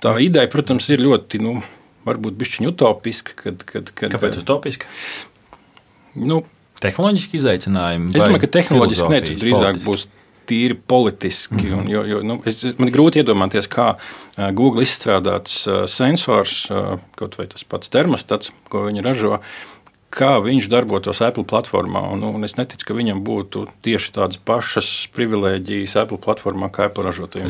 Tā 0.00 0.14
ideja, 0.22 0.48
protams, 0.48 0.88
ir 0.88 1.02
ļoti, 1.04 1.42
nu, 1.44 1.58
varbūt 2.08 2.38
bišķiņa 2.40 2.70
utopiska. 2.70 3.36
Kad, 3.36 3.66
kad, 3.68 3.92
kad, 3.92 4.14
Kāpēc 4.14 4.40
utopiska? 4.40 4.88
Nu, 6.16 6.42
tehnoloģiski 6.80 7.38
izaicinājumi. 7.40 8.14
Es 8.14 8.24
domāju, 8.24 8.44
ka 8.46 8.52
tehnoloģiski 8.56 9.12
ne, 9.12 9.20
drīzāk 9.28 9.60
politiski. 9.60 9.90
būs 9.90 10.06
tīri 10.50 10.74
politiski. 10.74 11.54
Mm 11.54 11.66
-hmm. 11.66 11.80
un, 11.80 11.90
jo, 11.92 12.04
jo, 12.04 12.22
nu, 12.26 12.38
es, 12.48 12.62
man 12.78 12.88
ir 12.88 12.94
grūti 12.94 13.22
iedomāties, 13.22 13.68
kā 13.70 13.90
uh, 13.96 14.48
Google 14.56 14.82
izstrādāts 14.82 15.62
uh, 15.68 15.84
sensors, 15.86 16.66
kaut 17.16 17.36
vai 17.38 17.46
tas 17.46 17.64
pats 17.64 17.92
termostats, 17.92 18.52
ko 18.68 18.86
viņi 18.88 19.04
ražo, 19.04 19.38
kā 20.10 20.30
viņš 20.42 20.66
darbotos 20.70 21.20
Apple 21.22 21.44
platformā. 21.48 22.02
Un, 22.14 22.24
un 22.26 22.46
es 22.46 22.56
neticu, 22.58 22.88
ka 22.88 22.96
viņam 22.98 23.22
būtu 23.26 23.64
tieši 23.86 24.12
tādas 24.16 24.40
pašas 24.46 24.88
privilēģijas 25.14 25.94
Apple 26.02 26.18
platformā 26.22 26.70
kā 26.74 26.88
Apple 26.90 27.06
ražotājiem. 27.06 27.46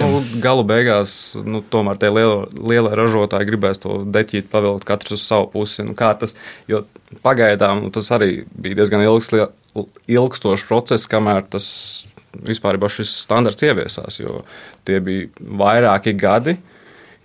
Nu, 0.00 0.22
galu 0.44 0.64
beigās, 0.68 1.16
nu, 1.44 1.60
tomēr 1.60 2.00
tie 2.00 2.10
lielie, 2.14 2.94
ražotāji 2.96 3.50
gribēs 3.52 3.84
to 3.84 4.00
deķīt, 4.16 4.48
pavilkt 4.52 4.88
katrs 4.88 5.18
uz 5.18 5.26
savu 5.28 5.50
pusi. 5.52 5.84
Nu, 5.84 5.96
tas, 5.96 6.36
jo 6.70 6.84
pagaidām 7.24 7.84
nu, 7.84 7.92
tas 7.94 8.08
arī 8.16 8.42
bija 8.48 8.80
diezgan 8.80 9.04
ilgs, 9.04 9.30
ilgstošs 10.08 10.68
process, 10.70 11.10
kamēr 11.10 11.44
tas 11.52 11.68
vispār 12.34 12.80
šis 12.90 13.12
standarts 13.24 13.62
ieviesās, 13.62 14.18
jo 14.18 14.42
tie 14.88 14.98
bija 15.04 15.28
vairāki 15.60 16.16
gadi 16.18 16.56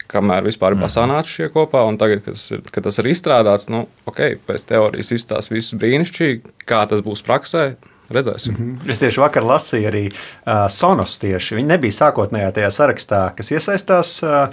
kamēr 0.09 0.47
vispār 0.47 0.75
ir 0.75 0.91
sanācis 0.91 1.37
šie 1.37 1.49
kopā. 1.53 1.83
Tagad, 1.99 2.23
kad 2.25 2.35
tas, 2.35 2.47
ir, 2.55 2.63
kad 2.73 2.87
tas 2.87 2.99
ir 3.01 3.09
izstrādāts, 3.11 3.69
nu, 3.71 3.85
ok, 4.09 4.21
pēc 4.47 4.65
teorijas 4.69 5.13
izstāsta 5.15 5.55
viss 5.55 5.77
brīnišķīgi, 5.79 6.57
kā 6.69 6.83
tas 6.89 7.03
būs 7.05 7.23
praksē. 7.25 7.71
Redzēsim. 8.09 8.55
Mm 8.57 8.77
-hmm. 8.79 8.89
Es 8.91 8.99
tieši 8.99 9.21
vakar 9.21 9.43
lasīju 9.43 9.87
arī 9.87 10.03
uh, 10.09 10.67
Sonos. 10.69 11.17
Tieši. 11.17 11.55
Viņi 11.55 11.67
nebija 11.67 11.91
sākotnējā 11.91 12.51
tajā 12.51 12.69
sarakstā, 12.71 13.19
kas 13.37 13.51
iesaistās, 13.51 14.23
uh, 14.23 14.49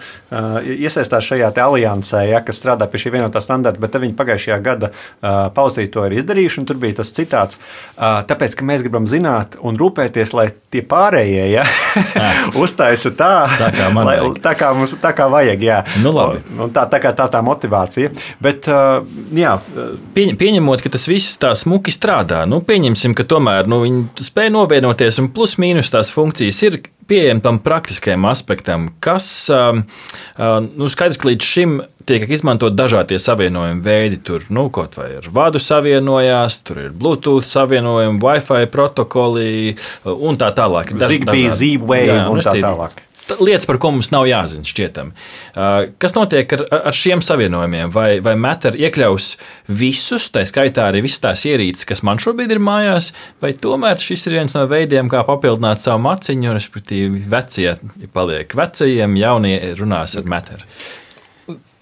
iesaistās 0.63 1.25
šajā 1.25 1.53
aliansē, 1.65 2.25
ja, 2.29 2.41
kas 2.45 2.61
strādā 2.63 2.87
pie 2.91 2.99
šī 2.99 3.13
vienotā 3.17 3.41
standarta, 3.41 3.81
bet 3.81 3.95
viņi 3.95 4.15
pagājušajā 4.17 4.59
gada 4.63 4.91
uh, 4.91 5.53
pauzīt 5.55 5.93
to 5.93 6.05
ir 6.07 6.13
izdarījuši. 6.13 6.65
Tur 6.67 6.77
bija 6.77 6.95
tas 7.01 7.13
citāts, 7.13 7.59
uh, 7.97 8.23
tāpēc, 8.29 8.55
ka 8.59 8.65
mēs 8.65 8.83
gribam 8.83 9.07
zināt 9.07 9.57
un 9.63 9.79
rūpēties, 9.79 10.35
lai 10.35 10.51
tie 10.71 10.83
pārējie 10.83 11.51
ja, 11.51 11.65
uztaisa 12.65 13.11
tā, 13.11 13.49
tā 13.59 13.73
kā, 13.73 13.89
lai, 14.05 14.19
tā 14.43 14.55
kā 14.59 14.75
mums 14.75 14.95
tā 15.01 15.13
kā 15.17 15.31
vajag. 15.33 15.63
Jā. 15.63 15.85
Nu, 16.03 16.13
labi. 16.13 16.43
un 16.59 16.71
tā, 16.71 16.85
tā 16.91 17.01
kā 17.01 17.15
tā 17.17 17.29
tā 17.33 17.43
motivācija. 17.43 18.11
Bet, 18.41 18.69
uh, 18.69 19.01
jā. 19.33 19.57
Pieņ, 20.15 20.37
pieņemot, 20.37 20.83
ka 20.83 20.93
tas 20.93 21.09
viss 21.09 21.39
tā 21.39 21.55
smuki 21.55 21.91
strādā, 21.95 22.45
nu, 22.45 22.61
pieņemsim, 22.61 23.15
ka 23.17 23.25
tomēr 23.25 23.46
tomēr 23.47 23.71
nu, 23.71 23.81
viņi 23.85 24.26
spēj 24.26 24.50
novienoties, 24.55 25.21
un 25.23 25.31
plus 25.35 25.57
mīnus 25.62 25.93
tās 25.93 26.11
funkcijas 26.15 26.59
ir 26.67 26.81
pieejami 27.07 27.43
tam 27.43 27.61
praktiskajam 27.62 28.26
aspektam, 28.26 28.88
kas 29.00 29.49
um, 29.55 29.85
uh, 30.38 30.59
nu, 30.67 30.88
skaidrs, 30.91 31.21
ka 31.23 31.31
līdz 31.31 31.47
šim 31.47 31.76
tiek 32.07 32.26
izmantot 32.31 32.75
dažādi 32.75 33.19
savienojumi 33.23 33.83
veidi. 33.83 34.19
Tur 34.26 34.47
nu, 34.50 34.67
kaut 34.75 34.99
vai 34.99 35.12
ar 35.21 35.31
vadu 35.31 35.62
savienojās, 35.62 36.61
tur 36.67 36.83
ir 36.88 36.93
Bluetooth 36.95 37.47
savienojumi, 37.47 38.19
Wi-Fi 38.23 38.71
protokoli 38.75 39.76
uh, 39.76 40.12
un 40.17 40.38
tā 40.41 40.50
tālāk. 40.57 40.97
Zigbee, 40.99 41.50
Z-Wave 41.50 42.23
un 42.33 42.43
tā 42.43 42.59
tālāk 42.59 43.06
lietas, 43.40 43.66
par 43.66 43.78
ko 43.83 43.90
mums 43.95 44.11
nav 44.14 44.26
jāzina, 44.28 44.66
šķietam. 44.66 45.12
Uh, 45.54 45.88
kas 46.02 46.14
notiek 46.16 46.52
ar, 46.56 46.64
ar 46.90 46.97
šiem 46.97 47.23
savienojumiem? 47.25 47.92
Vai, 47.95 48.09
vai 48.25 48.37
Matter 48.40 48.76
iekļaus 48.78 49.33
visus, 49.80 50.28
tā 50.35 50.45
skaitā 50.49 50.88
arī 50.90 51.02
visas 51.06 51.25
tās 51.25 51.47
ierīces, 51.49 51.87
kas 51.88 52.04
man 52.06 52.21
šobrīd 52.23 52.54
ir 52.54 52.62
mājās, 52.62 53.12
vai 53.42 53.52
tomēr 53.52 54.00
šis 54.02 54.28
ir 54.28 54.38
viens 54.40 54.56
no 54.56 54.66
veidiem, 54.71 55.11
kā 55.12 55.25
papildināt 55.26 55.83
savu 55.83 56.04
maciņu, 56.06 56.54
respektīvi, 56.56 57.25
vecie 57.33 57.75
paliek 58.14 58.54
vecajiem, 58.56 59.18
jaunie 59.21 59.56
runās 59.80 60.16
ar 60.18 60.30
Matter? 60.30 60.62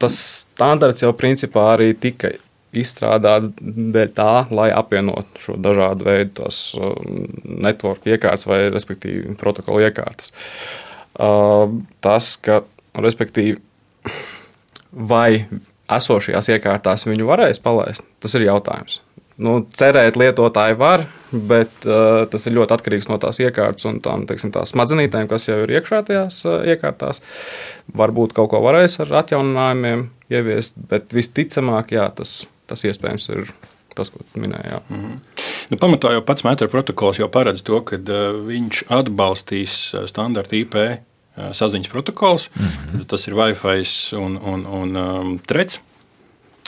Tas 0.01 0.17
standarts 0.45 1.05
jau 1.05 1.13
principā 1.17 1.75
arī 1.77 1.93
tika 1.97 2.33
izstrādāts 2.75 3.53
dēļ 3.61 4.09
tā, 4.17 4.31
lai 4.51 4.67
apvienotu 4.75 5.43
šo 5.45 5.55
dažādu 5.63 6.09
veidu 6.09 6.33
tos 6.41 6.59
um, 6.75 7.21
network 7.45 8.09
iekārtas 8.11 8.49
vai, 8.51 8.65
respektīvi, 8.75 9.37
protokolu 9.39 9.85
iekārtas. 9.87 10.35
Uh, 10.35 10.84
tas, 11.15 12.35
ka, 12.43 12.63
respektīvi, 12.99 13.59
vai 14.95 15.47
esošajās 15.95 16.51
iekārtās 16.55 17.07
viņu 17.09 17.27
varēs 17.29 17.61
palaist, 17.63 18.07
tas 18.23 18.35
ir 18.39 18.47
jautājums. 18.49 19.01
Nu, 19.35 19.57
cerēt, 19.75 20.15
lietotāji 20.15 20.77
var, 20.79 21.09
bet 21.35 21.87
uh, 21.89 22.23
tas 22.31 22.45
ir 22.47 22.55
ļoti 22.55 22.77
atkarīgs 22.77 23.09
no 23.11 23.19
tās 23.19 23.41
iekārtas 23.43 23.89
un 23.91 23.99
tām 24.03 24.29
teiksim, 24.31 24.53
smadzenītēm, 24.55 25.27
kas 25.31 25.49
jau 25.49 25.57
ir 25.65 25.73
iekšā 25.75 26.05
tajās 26.07 26.39
uh, 26.47 26.61
iekārtās. 26.71 27.19
Varbūt 27.99 28.37
kaut 28.37 28.53
ko 28.53 28.63
varēs 28.63 29.01
ar 29.03 29.11
atjauninājumiem 29.25 30.07
ieviest, 30.31 30.79
bet 30.91 31.11
visticamāk, 31.15 31.97
jā, 31.97 32.07
tas, 32.15 32.45
tas 32.71 32.87
iespējams 32.87 33.27
ir 33.35 33.51
tas, 33.95 34.11
ko 34.11 34.25
minēja. 34.35 34.81
Mm 34.89 35.01
-hmm. 35.01 35.43
nu, 35.71 35.77
pamatā 35.77 36.13
jau 36.13 36.23
pats 36.23 36.45
Mētera 36.45 36.71
protokols 36.71 37.19
jau 37.19 37.29
paredz 37.29 37.63
to, 37.63 37.81
ka 37.81 37.97
uh, 37.97 38.37
viņš 38.47 38.85
atbalstīs 38.89 39.95
uh, 39.95 40.07
standarta 40.07 40.57
IP 40.57 40.75
uh, 40.75 40.99
saziņas 41.53 41.89
protokols. 41.89 42.51
Mm 42.55 42.67
-hmm. 42.67 43.07
Tas 43.07 43.27
ir 43.27 43.35
Wi-Fi 43.35 44.17
un, 44.17 44.39
un, 44.43 44.67
un 44.67 44.97
um, 44.97 45.39
trets. 45.39 45.81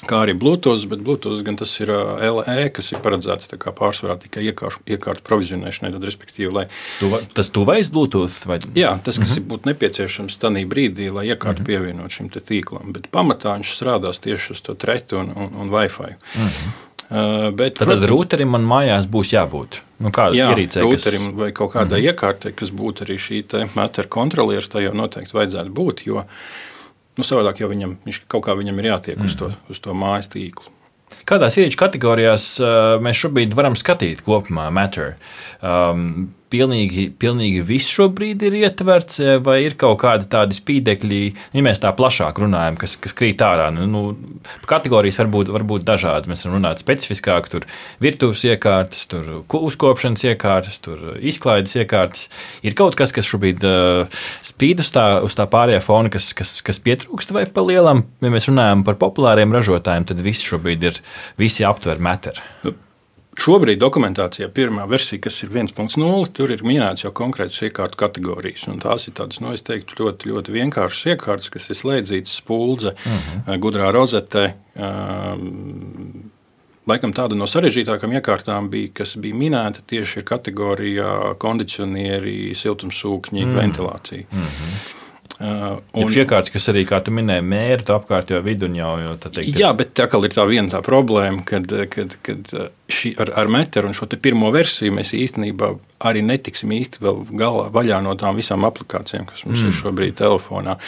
Kā 0.04 0.18
arī 0.26 0.35
Bluetooth, 0.37 0.85
bet 0.90 1.00
Bluetooth 1.00 1.40
gan 1.40 1.56
tas 1.56 1.71
ir 1.80 1.88
LE, 1.88 2.68
kas 2.76 2.90
ir 2.92 3.00
paredzēts 3.00 3.49
pārsvarā 3.49 4.18
tikai 4.21 4.45
iekārtu, 4.45 5.23
provizionēšanai. 5.25 5.95
Tad, 5.95 6.04
respektīvi, 6.04 6.50
lai 6.52 6.66
tu, 7.00 7.09
tas 7.33 7.49
tuvais 7.50 7.88
Bluetooth 7.88 8.45
vai 8.45 8.59
Jā, 8.76 8.99
tas, 9.00 9.16
kas 9.16 9.33
mm 9.33 9.42
-hmm. 9.42 9.49
būtu 9.49 9.71
nepieciešams 9.73 10.37
tajā 10.37 10.66
brīdī, 10.68 11.09
lai 11.12 11.26
iekārtu 11.33 11.62
mm 11.62 11.64
-hmm. 11.64 11.66
pievienot 11.66 12.11
šim 12.11 12.28
tīklam. 12.28 12.92
Bet 12.92 13.09
pamatā 13.11 13.56
viņš 13.56 13.73
strādās 13.73 14.21
tieši 14.21 14.52
uz 14.52 14.61
to 14.61 14.75
tretu 14.75 15.16
un, 15.16 15.33
un, 15.37 15.49
un 15.61 15.71
Wi-Fi. 15.71 16.12
Mm 16.12 16.42
-hmm. 16.42 16.86
Uh, 17.07 17.53
bet, 17.55 17.77
tad, 17.79 17.93
tad 17.93 18.05
rūterim 18.11 18.51
man 18.51 18.65
mājās 18.67 19.07
būs 19.07 19.31
jābūt. 19.31 19.81
Nu, 20.03 20.11
kāda 20.15 20.35
jā, 20.35 20.49
ierīcē, 20.53 20.83
rūterim 20.83 21.29
kas... 21.29 21.35
vai 21.39 21.51
kaut 21.55 21.73
kādai 21.73 22.01
mm 22.01 22.05
-hmm. 22.05 22.13
iekārtai, 22.13 22.53
kas 22.53 22.73
būtu 22.75 23.07
arī 23.07 23.19
šī 23.23 23.43
metra 23.77 24.05
kontrolieris, 24.05 24.69
tai 24.69 24.83
jau 24.83 24.95
noteikti 24.95 25.37
vajadzētu 25.37 25.71
būt. 25.71 26.07
Jo 26.07 26.25
nu, 27.17 27.25
savādāk 27.25 27.61
jau 27.61 27.69
viņam, 27.69 27.97
viņš 28.05 28.25
kaut 28.29 28.45
kā 28.47 28.57
viņam 28.59 28.79
ir 28.79 28.91
jātiek 28.93 29.17
mm 29.17 29.23
-hmm. 29.23 29.27
uz, 29.27 29.37
to, 29.37 29.53
uz 29.71 29.79
to 29.81 29.95
mājas 29.95 30.29
tīklu. 30.29 30.73
Kādās 31.27 31.57
ierīču 31.59 31.79
kategorijās 31.79 32.61
uh, 32.61 32.99
mēs 33.03 33.23
šobrīd 33.23 33.55
varam 33.55 33.75
skatīt 33.75 34.23
kopumā 34.27 34.71
Matter? 34.71 35.17
Um, 35.63 36.35
pilnīgi, 36.53 37.09
pilnīgi 37.19 37.62
viss 37.67 37.91
šobrīd 37.93 38.43
ir 38.47 38.57
ietverts, 38.62 39.19
eh, 39.21 39.38
vai 39.43 39.59
ir 39.65 39.76
kaut 39.79 39.99
kādi 40.03 40.29
tādi 40.31 40.57
spīdekļi, 40.57 41.21
ja 41.57 41.65
mēs 41.65 41.83
tā 41.83 41.93
plašāk 41.97 42.38
runājam, 42.43 42.79
kas, 42.81 42.97
kas 42.97 43.15
krīt 43.17 43.43
ārā. 43.45 43.69
Nu, 43.75 43.87
nu, 43.91 44.03
kategorijas 44.69 45.21
var 45.23 45.31
būt, 45.33 45.50
var 45.55 45.67
būt 45.67 45.87
dažādas. 45.88 46.31
Mēs 46.31 46.47
varam 46.47 46.61
runāt 46.61 46.83
specifiskāk, 46.83 47.50
tur 47.53 47.67
virtuves 48.03 48.45
iekārtas, 48.47 49.07
tur 49.11 49.43
uzkopšanas 49.47 50.25
iekārtas, 50.31 50.81
tur 50.85 51.19
izklaides 51.21 51.76
iekārtas. 51.76 52.29
Ir 52.67 52.79
kaut 52.79 52.97
kas, 52.99 53.15
kas 53.17 53.29
šobrīd 53.29 53.67
uh, 53.67 54.23
spīd 54.47 54.83
uz 54.85 54.93
tā, 54.95 55.07
uz 55.26 55.37
tā 55.38 55.49
pārējā 55.50 55.83
fona, 55.85 56.12
kas, 56.12 56.33
kas, 56.37 56.59
kas 56.67 56.83
pietrūkst 56.83 57.35
vai 57.37 57.47
pa 57.50 57.65
lielam. 57.67 58.07
Ja 58.25 58.33
mēs 58.33 58.50
runājam 58.50 58.87
par 58.87 58.99
populāriem 59.03 59.55
ražotājiem, 59.55 60.09
tad 60.09 60.25
visi 60.25 60.47
šobrīd 60.47 60.91
ir, 60.91 61.00
visi 61.41 61.67
aptver 61.67 62.03
meteru. 62.03 62.76
Šobrīd 63.37 63.81
dokumentācijā 63.83 64.49
pirmā 64.55 64.87
versija, 64.88 65.21
kas 65.26 65.43
ir 65.45 65.50
1.0, 65.52 66.28
tur 66.37 66.52
ir 66.55 66.62
minēts 66.64 67.05
jau 67.05 67.12
konkrētas 67.16 67.59
iekārtu 67.69 68.00
kategorijas. 68.00 68.64
Tās 68.83 69.09
ir 69.11 69.16
tādas, 69.19 69.43
nu, 69.45 69.52
teiktu, 69.52 69.99
ļoti, 70.00 70.31
ļoti 70.33 70.55
vienkāršas 70.55 71.12
iekārtas, 71.12 71.50
kas 71.52 71.69
ir 71.71 71.81
slēdzītas 71.83 72.38
spuldze, 72.40 72.95
uh 72.97 73.12
mhm. 73.12 73.45
-huh. 73.47 73.61
gudrā 73.61 73.93
rozete. 73.93 74.55
Um, 74.75 76.33
Laikam 76.87 77.11
tāda 77.11 77.35
no 77.35 77.49
sarežģītākajām 77.50 78.12
iekārtām 78.14 78.69
bija, 78.71 78.93
kas 79.00 79.16
bija 79.19 79.35
minēta 79.35 79.83
tieši 79.90 80.23
kategorijā 80.23 81.35
kondicionieri, 81.43 82.55
siltumsūkņi, 82.55 83.43
mm. 83.43 83.57
ventilācija. 83.59 84.28
Mm 84.31 84.45
-hmm. 84.45 85.06
Uh, 85.37 85.76
un 85.93 86.09
šī 86.09 86.23
iekārta, 86.23 86.49
kas 86.55 86.71
arī, 86.73 86.87
kā 86.88 86.97
tu 87.05 87.12
minēji, 87.12 87.43
mēra 87.45 87.85
to 87.85 87.93
apkārtējo 87.99 88.38
vidu 88.47 88.71
jau. 88.73 88.95
jau 89.02 89.12
teikt, 89.21 89.59
jā, 89.61 89.69
bet 89.76 89.93
tā 89.99 90.07
ir 90.09 90.33
tā 90.33 90.47
viena 90.49 90.73
tā 90.73 90.81
problēma, 90.85 91.45
kad, 91.45 91.69
kad, 91.93 92.16
kad 92.25 92.55
uh, 92.57 92.71
šī, 92.88 93.12
ar, 93.21 93.35
ar 93.43 93.52
meteoru 93.52 93.90
un 93.93 93.99
šo 93.99 94.09
pirmo 94.16 94.49
versiju 94.55 94.95
mēs 94.97 95.12
īstenībā 95.12 95.75
arī 96.09 96.25
netiksim 96.25 96.73
īsti 96.73 97.05
vēl 97.05 97.23
galā 97.37 97.69
vaļā 97.75 98.00
no 98.07 98.16
tām 98.16 98.40
visām 98.40 98.64
aplikācijām, 98.64 99.28
kas 99.28 99.45
mums 99.45 99.61
mm. 99.61 99.69
ir 99.69 99.76
šobrīd 99.83 100.16
telefonā. 100.23 100.78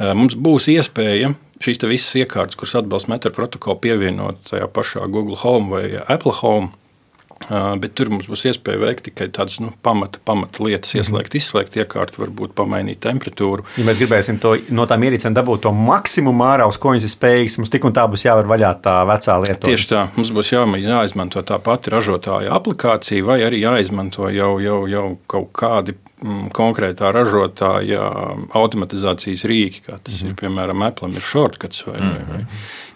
Uh, 0.00 0.14
mums 0.16 0.40
būs 0.40 0.72
iespēja 0.72 1.34
šīs 1.62 1.84
visas 1.84 2.16
iekārtas, 2.16 2.56
kuras 2.56 2.78
atbalsta 2.80 3.12
meteoru 3.12 3.42
protokolu, 3.42 3.82
pievienot 3.84 4.40
tajā 4.48 4.72
pašā 4.72 5.04
Google 5.12 5.36
Home 5.44 5.68
vai 5.76 5.84
Apple 6.00 6.32
Home 6.40 6.72
Bet 7.50 7.94
tur 7.98 8.10
mums 8.12 8.28
būs 8.30 8.44
iespēja 8.50 8.80
veikt 8.82 9.06
tikai 9.08 9.28
tādas 9.34 9.58
nu, 9.62 9.72
pamata, 9.84 10.20
pamata 10.24 10.62
lietas, 10.64 10.92
mhm. 10.92 11.02
ieslēgt, 11.02 11.36
izslēgt 11.38 11.78
iekārtu, 11.80 12.22
varbūt 12.22 12.54
pamainīt 12.58 13.02
temperatūru. 13.04 13.66
Ja 13.80 13.86
mēs 13.88 14.00
gribēsim 14.02 14.38
to, 14.42 14.54
no 14.74 14.86
tām 14.90 15.06
ierīcēm 15.06 15.36
dabūt 15.36 15.64
to 15.66 15.72
maksimumu 15.76 16.46
ārā, 16.46 16.68
uz 16.70 16.78
ko 16.82 16.94
viņas 16.94 17.08
ir 17.08 17.14
spējīgas, 17.14 17.58
mums 17.62 17.74
tik 17.74 17.88
un 17.88 17.96
tā 17.96 18.06
būs 18.10 18.26
jāvar 18.26 18.48
vaļā 18.50 18.72
tā 18.84 18.96
vecā 19.08 19.38
lieta. 19.44 19.66
Tieši 19.66 19.90
tā, 19.90 20.04
mums 20.16 20.32
būs 20.34 20.52
jā, 20.54 20.62
jāizmanto 20.82 21.42
tā 21.48 21.58
pati 21.62 21.92
ražotāja 21.94 22.54
aplikācija, 22.58 23.26
vai 23.26 23.40
arī 23.46 23.64
jāizmanto 23.64 24.30
jau, 24.32 24.54
jau, 24.62 24.78
jau 24.90 25.06
kaut 25.30 25.50
kādi 25.58 25.96
mm, 25.96 26.52
konkrētā 26.56 27.12
ražotāja 27.14 28.06
automatizācijas 28.58 29.44
rīki, 29.48 29.84
kā 29.88 29.98
tas 29.98 30.20
mm 30.20 30.26
-hmm. 30.26 30.30
ir 30.30 30.40
piemēram 30.42 30.86
Apple, 30.86 31.12
ir 31.16 31.26
shortcuts 31.32 31.86
vai, 31.86 32.00
mm 32.00 32.08
-hmm. 32.08 32.30
vai, 32.30 32.38
vai 32.38 32.46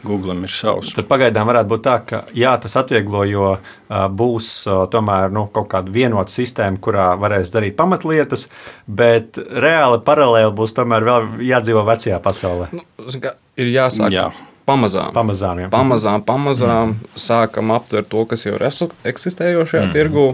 Google 0.05 0.37
ir 0.43 0.53
savs. 0.53 0.93
Tad 0.97 1.09
pagaidām 1.11 1.49
varētu 1.49 1.71
būt 1.71 1.85
tā, 1.87 1.97
ka 2.09 2.23
jā, 2.37 2.53
tas 2.62 2.76
atvieglo, 2.81 3.23
jo 3.29 3.53
būs 3.88 4.50
tomēr 4.93 5.33
nu, 5.35 5.47
kaut 5.55 5.71
kāda 5.73 5.93
vienota 5.95 6.33
sistēma, 6.33 6.81
kurā 6.83 7.12
varēs 7.21 7.53
darīt 7.55 7.79
pamatlietas, 7.79 8.49
bet 8.87 9.38
reāli 9.38 10.03
paralēli 10.07 10.53
būs 10.57 10.76
tomēr 10.76 11.07
vēl 11.07 11.31
jādzīvo 11.47 11.87
vecajā 11.88 12.21
pasaulē. 12.25 12.69
Nu, 12.76 12.85
kā, 13.23 13.37
ir 13.61 13.73
jāsāk. 13.73 14.12
Jā. 14.15 14.29
Pamazām, 14.67 15.12
pamazām, 15.15 15.61
jā. 15.62 15.67
pamazām, 15.71 16.23
pamazām 16.26 16.97
mm. 16.97 17.11
sākam 17.23 17.71
aptvert 17.71 18.09
to, 18.11 18.25
kas 18.26 18.43
jau 18.49 18.57
ir 18.57 18.65
eksistējošajā 18.67 19.85
mm. 19.85 19.93
tirgū. 19.95 20.31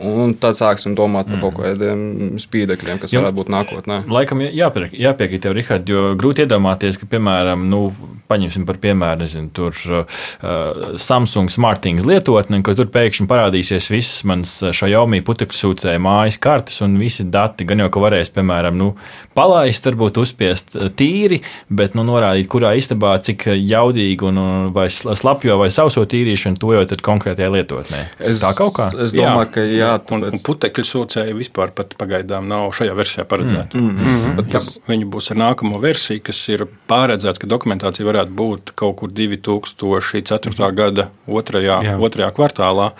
Un 0.00 0.32
tad 0.40 0.56
sāksim 0.56 0.94
domāt 0.96 1.28
par 1.28 1.36
mm. 1.36 1.42
kaut 1.44 1.56
kādiem 1.58 2.38
spīdekļiem, 2.40 3.00
kas 3.02 3.12
jo, 3.12 3.20
varētu 3.20 3.36
būt 3.36 3.50
nākotnē. 3.52 3.98
Laikam 4.08 4.40
jāpiekrīt 4.44 5.42
tev, 5.44 5.56
Rihard, 5.56 5.88
jo 5.88 6.12
grūti 6.20 6.46
iedomāties, 6.46 7.00
ka, 7.00 7.08
piemēram, 7.10 7.66
nu, 7.72 7.82
paņemsim 8.30 8.66
par 8.68 8.78
piemēru, 8.82 9.24
nezinu, 9.24 9.50
tur 9.56 9.76
uh, 10.00 10.20
Samsung 11.00 11.52
Smartings 11.52 12.06
lietotni, 12.08 12.62
ka 12.66 12.76
tur 12.78 12.90
pēkšņi 12.94 13.28
parādīsies 13.30 13.90
visas 13.92 14.24
manas 14.28 14.54
Xiaomi 14.70 15.22
putekļsūcēja 15.26 16.00
mājas 16.02 16.38
kartes 16.42 16.80
un 16.86 16.96
visi 17.00 17.26
dati. 17.28 17.66
Gan 17.68 17.84
jau, 17.84 17.90
ka 17.92 18.04
varēs, 18.04 18.32
piemēram, 18.34 18.78
nu, 18.80 18.92
palaist, 19.36 19.86
varbūt 19.90 20.20
uzspiest 20.22 20.78
tīri, 20.98 21.40
bet 21.68 21.96
nu, 21.98 22.04
norādīt, 22.08 22.48
kurā 22.50 22.72
istabā, 22.78 23.16
cik 23.24 23.48
jaudīgi 23.56 24.26
un 24.30 24.40
vai 24.74 24.88
slapjo 24.90 25.58
vai 25.60 25.70
sauso 25.74 26.04
tīrīšanu, 26.08 26.60
to 26.60 26.74
jau 26.76 26.84
tad 26.90 27.04
konkrētajā 27.06 27.50
lietotnē. 27.56 28.02
Es, 28.18 28.42
tā 28.42 28.52
kaut 28.58 28.74
kā? 28.78 28.90
Es 28.94 29.14
domāju, 29.16 29.46
jā. 29.46 29.50
ka 29.54 29.66
jā. 29.68 29.92
Un, 30.14 30.24
un 30.30 30.42
putekļu 30.44 30.86
sūcēji 30.86 31.36
vispār 31.38 31.72
pagaidām 31.74 32.48
nav 32.50 32.70
šajā 32.76 32.94
versijā 32.98 33.24
paredzēta. 33.28 33.78
Mm, 33.78 33.90
mm, 33.94 34.16
mm, 34.36 34.44
mm. 34.44 34.88
Viņi 34.90 35.08
būs 35.10 35.30
ar 35.32 35.40
nākamo 35.40 35.80
versiju, 35.82 36.22
kas 36.26 36.40
ir 36.52 36.66
pārredzēts, 36.90 37.40
ka 37.40 37.48
dokumentācija 37.50 38.06
varētu 38.06 38.19
būt 38.28 38.74
kaut 38.76 38.98
kur 39.00 39.08
2004. 39.08 40.52
Mm. 40.52 40.74
gada 40.76 41.10
otrajā, 41.26 41.80
jā. 41.86 41.96
otrajā 41.96 42.32
kvartālā. 42.36 42.90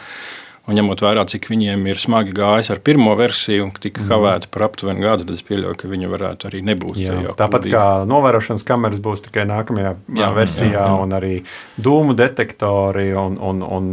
Un 0.69 0.77
ņemot 0.77 1.01
vērā, 1.03 1.25
cik 1.27 1.49
viņiem 1.51 1.87
ir 1.91 1.99
smagi 1.99 2.35
gājis 2.37 2.69
ar 2.71 2.79
pirmo 2.85 3.15
versiju, 3.19 3.65
un 3.67 3.73
tika 3.75 4.05
mm. 4.05 4.11
kavēta 4.11 4.51
par 4.55 4.69
aptuveni 4.69 5.03
gadu, 5.03 5.25
tad 5.27 5.35
es 5.35 5.43
pieļauju, 5.49 5.79
ka 5.81 5.89
viņi 5.91 6.11
varētu 6.13 6.47
arī 6.47 6.61
nebūt. 6.69 7.01
Jā, 7.01 7.17
tāpat 7.39 7.67
kā 7.73 7.87
novērošanas 8.07 8.67
kameras 8.69 9.01
būs 9.03 9.25
tikai 9.27 9.49
nākamajā 9.51 9.97
jā, 10.21 10.29
versijā, 10.37 10.71
jā, 10.77 10.85
jā. 10.85 11.01
un 11.01 11.17
arī 11.17 11.33
dūmu 11.81 12.15
detektori 12.19 13.09
un, 13.19 13.41
un, 13.41 13.65
un 13.67 13.91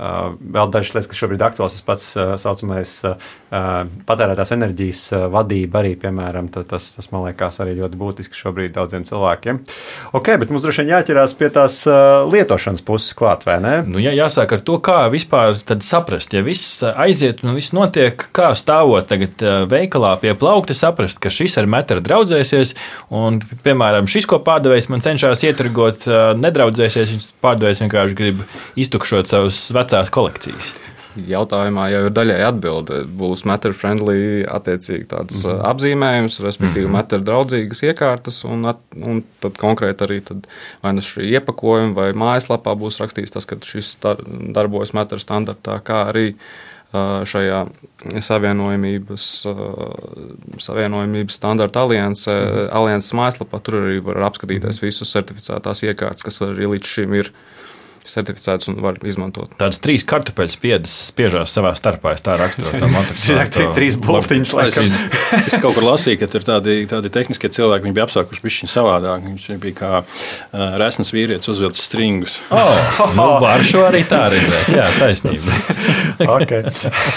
vēl 0.00 0.70
dažas 0.72 0.94
lietas, 0.94 1.08
kas 1.10 1.20
šobrīd 1.20 1.40
ir 1.42 1.46
aktuāls, 1.50 1.76
tas 1.76 1.84
pats 1.84 2.06
saucamais 2.40 2.92
patērētās 3.50 4.54
enerģijas 4.54 5.02
vadība 5.32 5.80
arī, 5.82 5.92
piemēram, 6.00 6.48
tas, 6.54 6.92
tas 6.96 7.10
man 7.12 7.26
liekas 7.26 7.60
arī 7.60 7.74
ļoti 7.80 7.98
būtiski 8.00 8.38
šobrīd 8.38 8.74
daudziem 8.76 9.04
cilvēkiem. 9.08 9.60
Ok, 10.16 10.32
bet 10.40 10.52
mums 10.52 10.64
droši 10.64 10.84
vien 10.84 10.94
jāķerās 10.94 11.34
pie 11.36 11.50
tās 11.52 11.80
lietošanas 12.30 12.84
puses 12.86 13.16
klāt, 13.18 13.44
vai 13.48 13.58
ne? 13.62 13.74
Nu, 13.86 14.00
jā, 14.02 14.14
jāsāk 14.16 14.54
ar 14.56 14.64
to, 14.64 14.78
kā 14.84 15.02
vispār 15.12 15.56
saprast, 15.58 16.32
ja 16.36 16.44
viss 16.46 16.80
aiziet 16.80 17.44
un 17.44 17.58
viss 17.58 17.74
notiek, 17.76 18.24
kā 18.36 18.52
stāvot 18.58 19.10
tagad 19.10 19.42
veikalā 19.70 20.14
pie 20.22 20.32
plaukta, 20.38 20.76
saprast, 20.76 21.20
ka 21.20 21.32
šis 21.34 21.58
ar 21.60 21.68
metru 21.70 22.00
draudzēsies, 22.04 22.76
un, 23.12 23.40
piemēram, 23.66 24.08
šis, 24.10 24.28
ko 24.30 24.40
pārdevējs 24.46 24.90
man 24.92 25.04
cenšas 25.04 25.44
ieturgot, 25.48 26.06
nedraudzēsies, 26.40 27.12
viņš 27.16 27.28
pārdevējs 27.44 27.84
vienkārši 27.84 28.18
grib 28.18 28.44
iztukšot 28.80 29.30
savas 29.30 29.60
vecās 29.90 30.12
kolekcijas. 30.14 30.72
Jautājumā 31.26 31.88
jau 31.90 32.04
ir 32.06 32.12
daļai 32.14 32.38
atbilde. 32.46 33.00
Būs 33.18 33.42
matter 33.48 33.74
friendly, 33.74 34.44
attiecīgi 34.46 35.08
tāds 35.10 35.42
mm 35.42 35.50
-hmm. 35.50 35.64
apzīmējums, 35.72 36.38
respektīvi 36.44 36.86
mm 36.86 36.90
-hmm. 36.90 36.98
matter 37.00 37.20
draudzīgas 37.20 37.82
iekārtas, 37.82 38.44
un, 38.46 38.64
at, 38.70 38.78
un 38.94 39.24
tad 39.40 39.58
konkrēti 39.58 40.06
arī 40.06 40.20
tad 40.22 40.46
vai 40.82 40.92
nu 40.94 41.00
šī 41.00 41.26
iepakojuma 41.34 41.94
vai 41.94 42.12
mājaslapā 42.12 42.76
būs 42.78 43.00
rakstīts 43.02 43.34
tas, 43.34 43.44
ka 43.44 43.56
šis 43.62 43.96
darbojas 44.54 44.92
matter 44.92 45.18
standartā, 45.18 45.80
kā 45.82 46.06
arī 46.12 46.36
šajā 47.24 47.66
savienojumības, 48.20 49.46
savienojumības 50.58 51.34
standarta 51.34 51.80
aliansē, 51.80 52.32
mm 52.32 52.68
alianses 52.72 53.12
mājaslapā. 53.12 53.60
Tur 53.62 53.74
arī 53.74 54.02
var 54.02 54.16
apskatīties 54.16 54.76
-hmm. 54.78 54.86
visus 54.86 55.12
certificētās 55.16 55.82
iekārtas, 55.82 56.22
kas 56.22 56.42
arī 56.42 56.66
līdz 56.66 56.86
šim 56.86 57.14
ir 57.14 57.32
certificēts 58.08 58.70
un 58.70 58.78
var 58.82 58.98
izmantot. 59.06 59.52
Tādas 59.60 59.80
trīs 59.82 60.04
kartupeļu 60.08 60.54
spiedas 60.54 60.92
spiežās 61.10 61.52
savā 61.54 61.72
starpā. 61.78 62.14
Es 62.16 62.24
tā 62.24 62.36
raksturoju 62.40 62.80
tam 62.80 62.94
monētu. 62.94 63.66
Trīs 63.76 63.96
būtiņas, 64.00 64.52
laikam. 64.56 64.88
es 65.40 65.56
kaut 65.60 65.76
kur 65.76 65.86
lasīju, 65.86 66.20
ka 66.22 66.30
tur 66.32 66.46
tādi, 66.46 66.78
tādi 66.90 67.12
tehniskie 67.12 67.50
cilvēki, 67.52 67.86
viņi 67.86 67.96
bija 67.98 68.06
apsākuši 68.08 68.44
bišķiņ 68.46 68.72
savādāk. 68.72 69.26
Viņš 69.28 69.48
bija 69.62 69.78
kā 69.80 69.92
uh, 70.00 70.78
resns 70.80 71.12
vīrietis 71.14 71.52
uzvilcis 71.52 71.90
stringus. 71.90 72.38
Oh, 72.60 73.12
nu, 73.16 73.24
var 73.40 73.62
šo 73.64 73.86
arī 73.86 74.02
tā 74.04 74.26
redzēt. 74.32 74.68
Jā, 74.74 74.84
taisnība. 75.00 75.54
okay. 76.34 76.66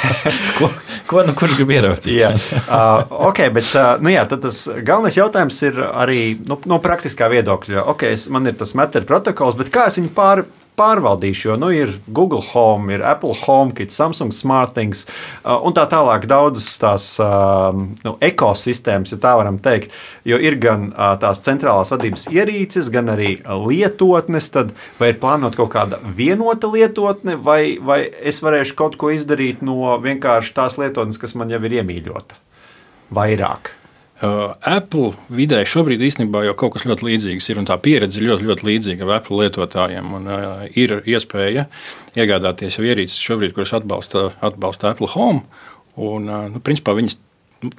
ko, 0.58 0.70
ko 1.10 1.24
nu 1.28 1.36
kurš 1.38 1.58
grib 1.60 1.74
ieraudzīt? 1.76 2.14
jā, 2.16 2.32
uh, 2.64 3.04
ok, 3.30 3.42
bet 3.56 3.70
uh, 3.76 4.00
nu 4.04 4.14
jā, 4.14 4.24
tas 4.30 4.64
galvenais 4.86 5.18
jautājums 5.20 5.60
ir 5.68 5.80
arī 5.90 6.22
nu, 6.48 6.58
no 6.70 6.80
praktiskā 6.84 7.28
viedokļa. 7.34 7.84
Ok, 7.94 8.08
es, 8.14 8.30
man 8.34 8.48
ir 8.50 8.58
tas 8.60 8.76
meteru 8.80 9.10
protokols, 9.10 9.58
bet 9.60 9.74
kā 9.74 9.90
es 9.92 10.00
viņu 10.00 10.14
pār 10.16 10.46
pārvaldīšu, 10.84 11.50
jo 11.50 11.58
nu, 11.60 11.72
ir 11.74 11.96
Google 12.08 12.44
Home, 12.52 12.92
ir 12.94 13.04
Apple 13.08 13.36
HomeKit, 13.46 13.94
Samsung 13.96 14.34
SmartThings 14.36 15.06
uh, 15.08 15.58
un 15.64 15.76
tā 15.76 15.86
tālāk 15.92 16.28
daudzas 16.30 16.68
tās 16.82 17.08
um, 17.24 17.88
nu, 18.04 18.16
ekosistēmas, 18.24 19.16
ja 19.16 19.22
tā 19.24 19.36
varam 19.40 19.60
teikt. 19.64 19.96
Jo 20.28 20.40
ir 20.40 20.58
gan 20.62 20.90
uh, 20.92 21.14
tās 21.22 21.42
centrālās 21.44 21.94
vadības 21.94 22.28
ierīces, 22.34 22.92
gan 22.94 23.12
arī 23.14 23.36
lietotnes. 23.44 24.52
Tad 24.54 24.74
vai 25.00 25.14
ir 25.14 25.20
plānota 25.22 25.60
kaut 25.60 25.74
kāda 25.74 26.00
vienota 26.18 26.70
lietotne, 26.72 27.38
vai, 27.42 27.78
vai 27.82 28.02
es 28.22 28.42
varēšu 28.44 28.78
kaut 28.80 29.00
ko 29.02 29.14
izdarīt 29.14 29.64
no 29.66 29.96
vienkārši 30.04 30.58
tās 30.58 30.80
lietotnes, 30.82 31.22
kas 31.22 31.38
man 31.40 31.54
jau 31.54 31.62
ir 31.64 31.80
iemīļota? 31.82 32.40
Vairāk. 33.14 33.73
Uh, 34.24 34.54
Apple 34.64 35.10
vidē 35.36 35.58
šobrīd 35.68 36.00
īstenībā 36.08 36.46
jau 36.46 36.54
kaut 36.56 36.78
kas 36.78 36.86
ļoti 36.88 37.04
līdzīgs 37.10 37.50
ir, 37.52 37.58
un 37.60 37.66
tā 37.68 37.76
pieredze 37.84 38.22
ir 38.22 38.30
ļoti, 38.30 38.46
ļoti 38.48 38.68
līdzīga 38.70 39.10
Apple 39.18 39.42
lietotājiem. 39.42 40.14
Un, 40.16 40.30
uh, 40.32 40.62
ir 40.80 41.02
iespēja 41.04 41.66
iegādāties 42.16 42.78
jau 42.80 42.86
ierīces 42.88 43.20
šobrīd, 43.20 43.52
kuras 43.58 43.74
atbalsta, 43.76 44.30
atbalsta 44.40 44.94
Apple 44.94 45.12
Home. 45.18 45.44
Un, 46.00 46.32
uh, 46.32 46.46
nu, 46.54 46.64
principā 46.64 46.96
viņas 46.96 47.20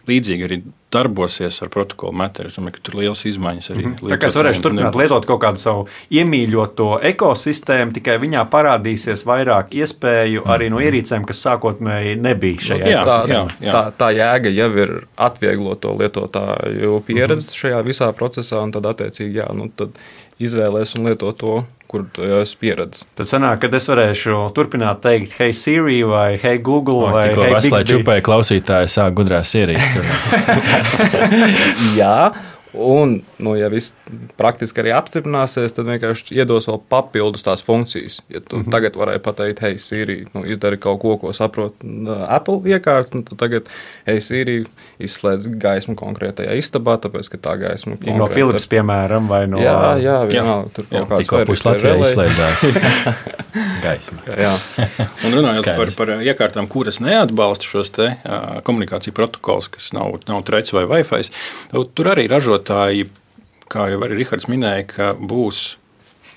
līdzīgi 0.08 0.46
arī 0.46 0.58
darbosies 0.94 1.56
ar 1.64 1.70
protokolu 1.74 2.14
metru. 2.16 2.46
Es 2.48 2.58
domāju, 2.58 2.76
ka 2.76 2.82
tur 2.86 2.96
ir 2.96 3.00
liels 3.02 3.24
izmaiņas 3.26 3.70
arī. 3.72 3.84
Mm 3.84 3.94
-hmm. 3.94 4.12
Tā 4.12 4.18
kā 4.20 4.30
es 4.30 4.36
varēšu 4.38 4.62
turpināt 4.62 4.98
lietot 4.98 5.26
kaut 5.26 5.40
kādu 5.42 5.62
savu 5.62 5.86
iemīļoto 6.10 6.88
ekosistēmu, 7.10 7.92
tikai 7.98 8.18
viņā 8.22 8.44
parādīsies 8.50 9.26
vairāk 9.26 9.74
iespēju 9.74 10.40
mm 10.40 10.46
-hmm. 10.46 10.54
arī 10.54 10.70
no 10.70 10.80
ierīcēm, 10.80 11.26
kas 11.26 11.46
sākotnēji 11.46 12.16
nebija 12.20 12.60
šajā 12.68 12.90
jā, 12.92 13.04
tā, 13.04 13.18
jā, 13.28 13.46
jā. 13.60 13.72
Tā, 13.72 13.92
tā 13.98 14.10
jēga 14.16 14.54
jau 14.54 14.70
ir 14.78 15.06
atvieglot 15.16 15.80
to 15.80 15.96
lietotāju 15.98 17.00
pieredzi 17.06 17.34
mm 17.34 17.50
-hmm. 17.50 17.60
šajā 17.60 17.82
visā 17.82 18.12
procesā, 18.12 18.62
un 18.62 18.72
tad 18.72 18.86
attiecīgi 18.86 19.42
jā, 19.42 19.54
nu, 19.54 19.68
tad 19.76 19.90
izvēlēs 20.38 20.98
un 20.98 21.06
lieto 21.06 21.32
to, 21.32 21.64
kur 21.94 22.06
esi 22.40 22.58
pieredzējis. 22.60 23.06
Tad 23.18 23.30
sanāk, 23.30 23.62
ka 23.62 23.70
es 23.78 23.86
varēšu 23.90 24.40
turpināt 24.56 25.02
teikt, 25.04 25.36
hei, 25.38 25.54
Siri 25.56 26.00
vai 26.08 26.34
hei, 26.42 26.58
Google. 26.64 27.08
O, 27.08 27.12
vai 27.14 27.28
hei, 27.30 27.52
Veselē 27.54 27.84
čupai 27.88 28.18
klausītāji 28.24 28.90
sāk 28.92 29.14
gudrās 29.20 29.54
ierīces. 29.58 30.10
Jā. 32.00 32.16
Un, 32.74 33.20
nu, 33.38 33.54
ja 33.54 33.68
viss 33.70 33.94
praktiski 34.38 34.82
arī 34.82 34.90
apstiprināsies, 34.96 35.74
tad 35.76 35.86
vienkārši 35.86 36.34
iedos 36.34 36.66
vēl 36.66 36.80
papildus 36.90 37.46
tās 37.46 37.62
funkcijas. 37.62 38.18
Ja 38.32 38.40
tu 38.40 38.56
mm 38.56 38.62
-hmm. 38.64 38.70
tagad 38.74 38.96
varēji 38.98 39.22
pateikt, 39.22 39.60
hei, 39.62 39.78
Siri, 39.78 40.24
nu, 40.34 40.42
izdari 40.44 40.78
kaut 40.78 41.00
ko, 41.00 41.16
ko 41.18 41.32
saprot 41.32 41.74
Apple 42.28 42.60
iekārta, 42.66 43.22
tad 43.28 43.38
tagad, 43.38 43.70
hei, 44.06 44.20
Siri, 44.20 44.64
izslēdz 44.98 45.46
gaismu 45.58 45.94
konkrētajā 45.94 46.56
istabā, 46.58 46.96
tāpēc, 46.98 47.30
ka 47.30 47.38
tā 47.38 47.54
gaisma 47.60 47.94
ir 48.02 48.18
no 48.18 48.26
Philips, 48.26 48.66
piemēram, 48.66 49.28
vai 49.28 49.46
no. 49.46 49.62
Jā, 49.62 49.94
jā, 50.02 50.18
vienalga, 50.26 50.70
tur 50.74 50.90
kaut 50.90 51.08
kāds 51.30 51.64
Latvijā 51.64 51.94
izslēdzās 52.00 52.64
gaismu. 53.86 54.18
jā. 54.26 54.58
Un 55.24 55.38
runājot 55.38 55.70
par, 55.76 55.94
par 55.96 56.14
iekārtām, 56.18 56.66
kuras 56.66 56.98
neatbalsta 57.00 57.64
šos 57.64 57.90
te 57.94 58.10
uh, 58.16 58.60
komunikāciju 58.66 59.14
protokols, 59.14 59.68
kas 59.68 59.92
nav, 59.92 60.18
nav 60.26 60.42
treci 60.42 60.74
vai 60.74 60.84
Wi-Fi, 60.90 61.30
tur 61.94 62.12
arī 62.14 62.26
ražot 62.30 62.63
ražotāji, 62.64 63.10
kā 63.68 63.90
jau 63.90 64.00
arī 64.04 64.22
Rihards 64.22 64.48
minēja, 64.48 65.14
būs 65.20 65.76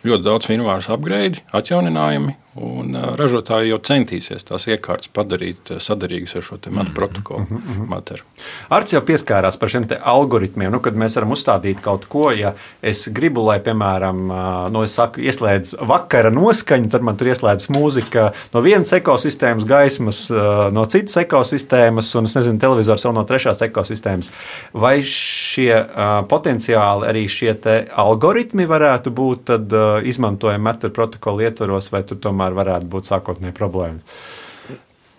ļoti 0.03 0.23
daudz 0.23 0.45
firmāru 0.47 0.83
upgrade, 0.93 1.41
atjauninājumi, 1.53 2.35
Un 2.58 2.96
ražotāji 3.20 3.70
jau 3.70 3.78
centīsies 3.86 4.46
tās 4.48 4.65
iekārtas 4.65 5.12
padarīt 5.13 5.70
sadarīgas 5.84 6.38
ar 6.39 6.46
šo 6.46 6.58
matu 6.74 6.93
protokolu. 6.96 7.46
Mm 7.50 7.58
-hmm. 7.58 7.88
Materu. 7.88 8.24
Arts 8.70 8.93
jau 8.93 9.02
pieskārās 9.02 9.60
par 9.60 9.70
šiem 9.70 9.86
algoritmiem. 10.02 10.72
Nu, 10.72 10.80
kad 10.80 10.96
mēs 10.96 11.15
varam 11.15 11.32
uzstādīt 11.32 11.82
kaut 11.82 12.06
ko, 12.06 12.32
ja 12.32 12.54
es 12.82 13.08
gribu, 13.08 13.46
lai, 13.46 13.60
piemēram, 13.60 14.28
no, 14.28 14.70
nu, 14.70 14.88
saku, 14.88 15.22
ieslēdz 15.22 15.76
vakara 15.82 16.30
noskaņu, 16.30 16.89
tad 16.89 17.02
man 17.02 17.17
tur 17.17 17.28
ieslēdz 17.28 17.70
mūzika 17.70 18.32
no 18.54 18.62
vienas 18.62 18.93
ekosistēmas, 18.93 19.65
gaismas 19.65 20.30
no 20.72 20.86
citas 20.86 21.17
ekosistēmas, 21.17 22.15
un 22.15 22.26
es 22.26 22.36
nezinu, 22.36 22.60
televizors 22.60 23.06
vēl 23.06 23.13
no 23.13 23.24
trešās 23.24 23.62
ekosistēmas. 23.62 24.32
Vai 24.74 25.02
šie 25.04 25.86
potenciāli 26.30 27.08
arī 27.08 27.28
šie 27.28 27.56
algoritmi 27.93 28.65
varētu 28.65 29.10
būt 29.12 29.43
tad, 29.43 29.74
izmantojami 30.04 30.63
matu 30.63 30.89
protokolu 30.89 31.41
ietvaros, 31.41 31.91
vai 31.91 32.04
tur 32.04 32.17
tomēr 32.17 32.46
tomēr 32.47 32.55
varētu 32.55 32.88
būt 32.88 33.10
sākotnēji 33.10 33.55
problēmas. 33.55 34.03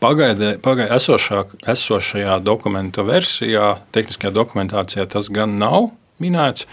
Pagaidē, 0.00 0.58
pagaidē 0.62 0.94
esošā, 0.94 1.44
esošajā 1.66 2.38
dokumenta 2.40 3.02
versijā, 3.02 3.78
tehniskajā 3.92 4.32
dokumentācijā 4.32 5.06
tas 5.10 5.28
gan 5.28 5.58
nav 5.58 5.90
minēts, 6.20 6.66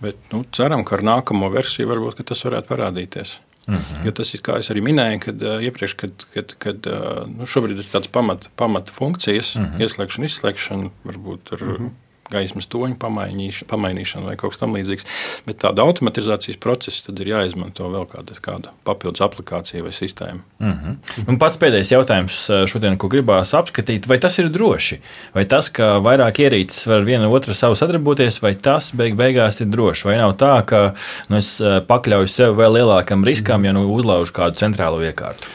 bet 0.00 0.16
nu, 0.32 0.44
ceram, 0.52 0.84
ka 0.84 0.98
ar 0.98 1.02
nākamo 1.02 1.50
versiju 1.50 1.88
varbūt 1.88 2.22
tas 2.28 2.44
varētu 2.44 2.68
parādīties. 2.68 3.38
Mm 3.66 3.76
-hmm. 3.76 4.04
Jo 4.04 4.12
tas 4.12 4.34
ir, 4.34 4.40
kā 4.40 4.58
jau 4.60 4.82
minēju, 4.82 5.20
kad, 5.20 5.42
iepriekš, 5.62 5.94
kad, 5.94 6.12
kad, 6.34 6.54
kad 6.58 6.86
nu, 7.26 7.46
šobrīd 7.46 7.78
ir 7.78 7.88
tādas 7.92 8.08
pamata 8.08 8.48
pamat 8.56 8.90
funkcijas, 8.90 9.54
mm 9.54 9.64
-hmm. 9.64 9.80
ieslēgšana, 9.80 10.24
izslēgšana, 10.24 10.90
varbūt 11.04 11.52
ar 11.52 11.62
mm 11.62 11.76
-hmm 11.76 11.90
gaismas 12.30 12.68
toņu 12.70 12.96
pamainīšana 13.00 14.28
vai 14.28 14.36
kaut 14.40 14.54
kas 14.54 14.60
tamlīdzīgs. 14.62 15.06
Bet 15.46 15.60
tāda 15.64 15.84
automatizācijas 15.86 16.60
procesa 16.62 17.08
tad 17.08 17.20
ir 17.22 17.32
jāizmanto 17.32 17.88
vēl 17.90 18.06
kāda, 18.10 18.36
kāda 18.42 18.74
papildus 18.86 19.22
aplikācija 19.24 19.84
vai 19.84 19.92
sistēma. 19.96 20.40
Mm 20.58 20.72
-hmm. 20.72 21.28
Un 21.28 21.38
pats 21.38 21.58
pēdējais 21.60 21.92
jautājums 21.92 22.38
eh, 22.50 22.66
šodien, 22.66 22.98
ko 22.98 23.08
gribās 23.08 23.54
apskatīt, 23.54 24.08
vai 24.08 24.18
tas 24.18 24.38
ir 24.38 24.48
droši? 24.48 25.00
Vai 25.34 25.44
tas, 25.44 25.68
ka 25.68 25.98
vairāk 25.98 26.40
ierīces 26.40 26.86
var 26.86 27.04
viena 27.04 27.28
otru 27.28 27.54
savu 27.54 27.74
sadarboties, 27.74 28.42
vai 28.42 28.54
tas 28.54 28.92
beig 28.94 29.16
beigās 29.16 29.60
ir 29.60 29.66
droši? 29.66 30.04
Vai 30.04 30.16
nav 30.16 30.36
tā, 30.36 30.64
ka 30.66 30.94
nu, 31.28 31.36
es 31.36 31.60
eh, 31.60 31.80
pakļauju 31.86 32.28
sev 32.28 32.56
vēl 32.56 32.72
lielākam 32.80 33.24
riskam, 33.24 33.64
ja 33.64 33.72
nu 33.72 33.86
uzlaužu 33.94 34.32
kādu 34.32 34.56
centrālu 34.56 35.02
iekārtu? 35.02 35.48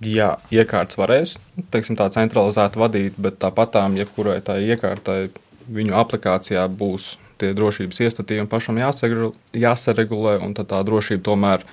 Jā, 0.00 0.36
iekārtas 0.50 0.96
varēs 0.96 1.38
teiksim, 1.70 1.98
tā 1.98 2.08
centralizēti 2.12 2.80
vadīt, 2.80 3.18
bet 3.20 3.38
tāpat 3.42 3.74
tām 3.76 3.96
jebkurai 3.98 4.40
tā 4.44 4.56
iekārtai 4.62 5.28
viņu 5.70 5.96
aplikācijā 6.00 6.66
būs 6.68 7.14
tie 7.40 7.54
drošības 7.56 8.02
iestatījumi 8.04 8.50
pašam 8.50 8.78
jāsaregulē, 8.80 10.36
un 10.44 10.54
tā 10.58 10.82
drošība 10.86 11.24
tomēr 11.30 11.64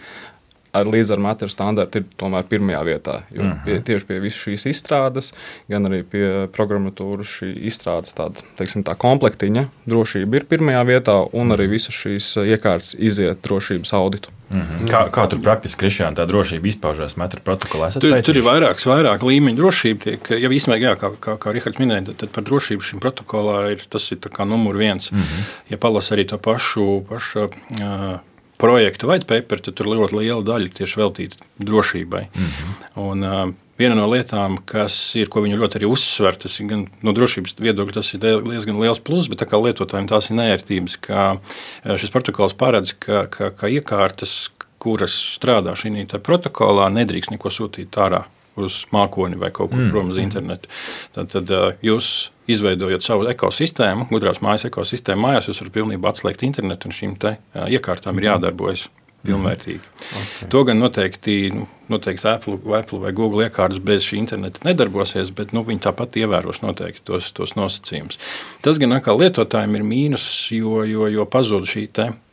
ar 0.73 0.85
līdz 0.85 1.11
ar 1.15 1.19
metru 1.19 1.49
standartu 1.49 2.01
ir 2.01 2.05
tomēr 2.17 2.43
pirmajā 2.43 2.83
vietā. 2.85 3.21
Jo 3.31 3.43
Mhm. 3.43 3.63
pie, 3.65 3.79
tieši 3.81 4.05
pie 4.05 4.19
visas 4.19 4.39
šīs 4.39 4.65
izstrādes, 4.73 5.33
gan 5.69 5.83
arī 5.83 6.03
pie 6.03 6.47
programmatūras 6.51 7.27
šī 7.39 7.51
izstrādes 7.65 8.13
tāda, 8.13 8.41
teiksim, 8.57 8.83
tā 8.83 8.95
komplektiņa 8.95 9.67
drošība 9.87 10.35
ir 10.35 10.45
pirmajā 10.45 10.85
vietā, 10.85 11.29
un 11.33 11.49
arī 11.49 11.69
visas 11.69 11.93
šīs 11.93 12.37
iekārtas 12.45 12.95
iziet 12.99 13.41
drošības 13.41 13.93
auditu. 13.93 14.29
Mhm. 14.49 14.87
Kā, 14.87 15.09
kā 15.11 15.29
tur 15.29 15.39
praktiski 15.39 15.85
Krišjāna 15.85 16.15
tā 16.15 16.25
drošība 16.27 16.69
izpaužās 16.71 17.17
metra 17.17 17.41
protokolā? 17.43 17.91
Tur, 17.91 17.99
tur 17.99 18.09
ir 18.15 18.21
pētījuši? 18.23 18.45
vairākas, 18.47 18.85
vairāk 18.87 19.19
līmeņu 19.19 19.57
drošība. 19.57 19.99
Tiek, 19.99 20.29
ja 20.29 20.47
īstenībā, 20.49 20.79
jā, 20.79 20.95
kā, 20.95 21.11
kā, 21.19 21.35
kā 21.37 21.51
Rihards 21.51 21.77
minēja, 21.81 22.05
tad, 22.05 22.17
tad 22.17 22.29
par 22.31 22.43
drošību 22.43 22.81
šim 22.81 22.99
protokolā 23.03 23.71
ir 23.73 23.83
tas 23.89 24.07
ir 24.11 24.17
tā 24.23 24.31
kā 24.31 24.47
numur 24.47 24.77
viens. 24.77 25.11
Mm 25.11 25.19
-hmm. 25.19 25.43
Ja 25.69 25.77
palasa 25.77 26.15
arī 26.15 26.27
to 26.27 26.37
pašu, 26.37 27.03
pašu 27.09 27.49
uh, 27.49 28.19
projektu 28.61 29.09
white 29.09 29.27
paper, 29.29 29.61
tad 29.61 29.77
tur 29.77 29.91
ļoti 29.91 30.17
liela 30.17 30.43
daļa 30.45 30.73
tieši 30.79 30.99
veltīta 31.01 31.47
drošībai. 31.61 32.27
Mm 32.33 32.51
-hmm. 32.51 32.91
Un, 33.05 33.23
uh, 33.23 33.55
Viena 33.77 33.93
no 33.93 34.07
lietām, 34.09 34.55
kas 34.65 34.95
ir, 35.13 35.29
ko 35.29 35.43
viņi 35.45 35.57
ļoti 35.61 35.77
arī 35.77 35.85
uzsver, 35.85 36.33
tas 36.41 36.55
ir 36.57 36.65
gan 36.65 36.87
no 37.05 37.11
drošības 37.13 37.59
viedokļa, 37.61 37.93
tas 37.93 38.07
ir 38.15 38.23
diezgan 38.23 38.79
liels 38.81 38.97
pluss, 38.97 39.29
bet 39.29 39.43
kā 39.45 39.59
lietotājiem 39.61 40.07
tās 40.09 40.31
ir 40.31 40.39
nērtības, 40.39 40.95
ka 40.97 41.37
šis 41.85 42.09
protokols 42.09 42.57
paredz, 42.57 42.95
ka, 42.97 43.27
ka, 43.29 43.51
ka 43.53 43.69
iekārtas, 43.69 44.49
kuras 44.81 45.13
strādā 45.37 45.75
šī 45.77 46.07
protokolā, 46.25 46.89
nedrīkst 46.89 47.35
neko 47.35 47.53
sūtīt 47.53 47.93
ārā 48.01 48.25
uz 48.61 48.81
mākoni 48.95 49.39
vai 49.39 49.51
kaut 49.53 49.71
kur 49.73 49.83
mm. 49.83 49.93
prom 49.93 50.11
uz 50.13 50.19
internetu. 50.21 50.71
Tad, 51.15 51.31
tad 51.33 51.53
jūs 51.85 52.29
izveidojot 52.47 53.03
savu 53.03 53.27
ekosistēmu, 53.31 54.07
gudrās 54.11 54.39
mājas 54.43 54.67
ekosistēmu, 54.69 55.27
mājās 55.27 55.49
jūs 55.51 55.63
varat 55.63 55.75
pilnībā 55.79 56.13
atslēgt 56.13 56.45
internetu 56.47 56.89
un 56.89 56.95
šīm 56.95 57.17
te, 57.21 57.37
iekārtām 57.77 58.21
ir 58.21 58.31
jādarbojas 58.31 58.87
pilnvērtīgi. 59.27 59.81
Okay. 60.07 60.49
To 60.53 60.63
gan 60.67 60.79
noteikti, 60.81 61.35
nu, 61.55 61.65
noteikti 61.91 62.29
Apple, 62.31 62.57
Apple 62.77 63.01
vai 63.03 63.13
Google 63.15 63.47
iekārtas 63.47 63.81
bez 63.83 64.05
šī 64.07 64.21
interneta 64.21 64.63
nedarbosies, 64.67 65.33
bet 65.35 65.53
nu, 65.55 65.65
viņi 65.67 65.83
tāpat 65.87 66.19
ievēros 66.21 66.61
noteikti 66.63 67.03
tos, 67.07 67.31
tos 67.35 67.55
nosacījumus. 67.59 68.19
Tas 68.65 68.79
gan 68.81 68.95
atkal 68.97 69.19
lietotājiem 69.21 69.79
ir 69.79 69.87
mīnus, 69.87 70.27
jo, 70.55 70.81
jo, 70.87 71.09
jo 71.11 71.27
pazūd 71.29 71.67
šī 71.69 71.87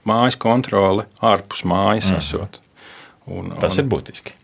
mājas 0.05 0.37
kontrole 0.41 1.09
ārpus 1.25 1.65
mājas 1.69 2.13
mm. 2.13 2.21
esot. 2.21 2.61
Un, 3.25 3.55
Tas 3.57 3.79
un, 3.79 3.81
ir 3.81 3.87
būtiski. 3.89 4.35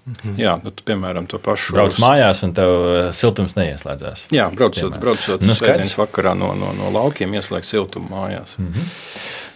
Jā, 0.40 0.54
nu, 0.64 0.70
tu, 0.72 0.84
piemēram, 0.88 1.26
to 1.28 1.36
pašu. 1.42 1.74
Brauc 1.76 1.98
mājās, 2.00 2.40
un 2.46 2.54
tev 2.56 2.70
siltums 3.16 3.52
neieslēdzās. 3.58 4.30
Jā, 4.32 4.46
braucot, 4.56 4.96
braucot 5.02 5.44
nu, 5.44 5.56
svētdienas 5.58 5.98
vakarā 6.00 6.32
no, 6.38 6.54
no, 6.56 6.72
no 6.78 6.88
laukiem, 6.94 7.36
ieslēgt 7.36 7.68
siltumu 7.68 8.08
mājās. 8.14 8.56
Mm 8.56 8.72
-hmm. 8.72 8.94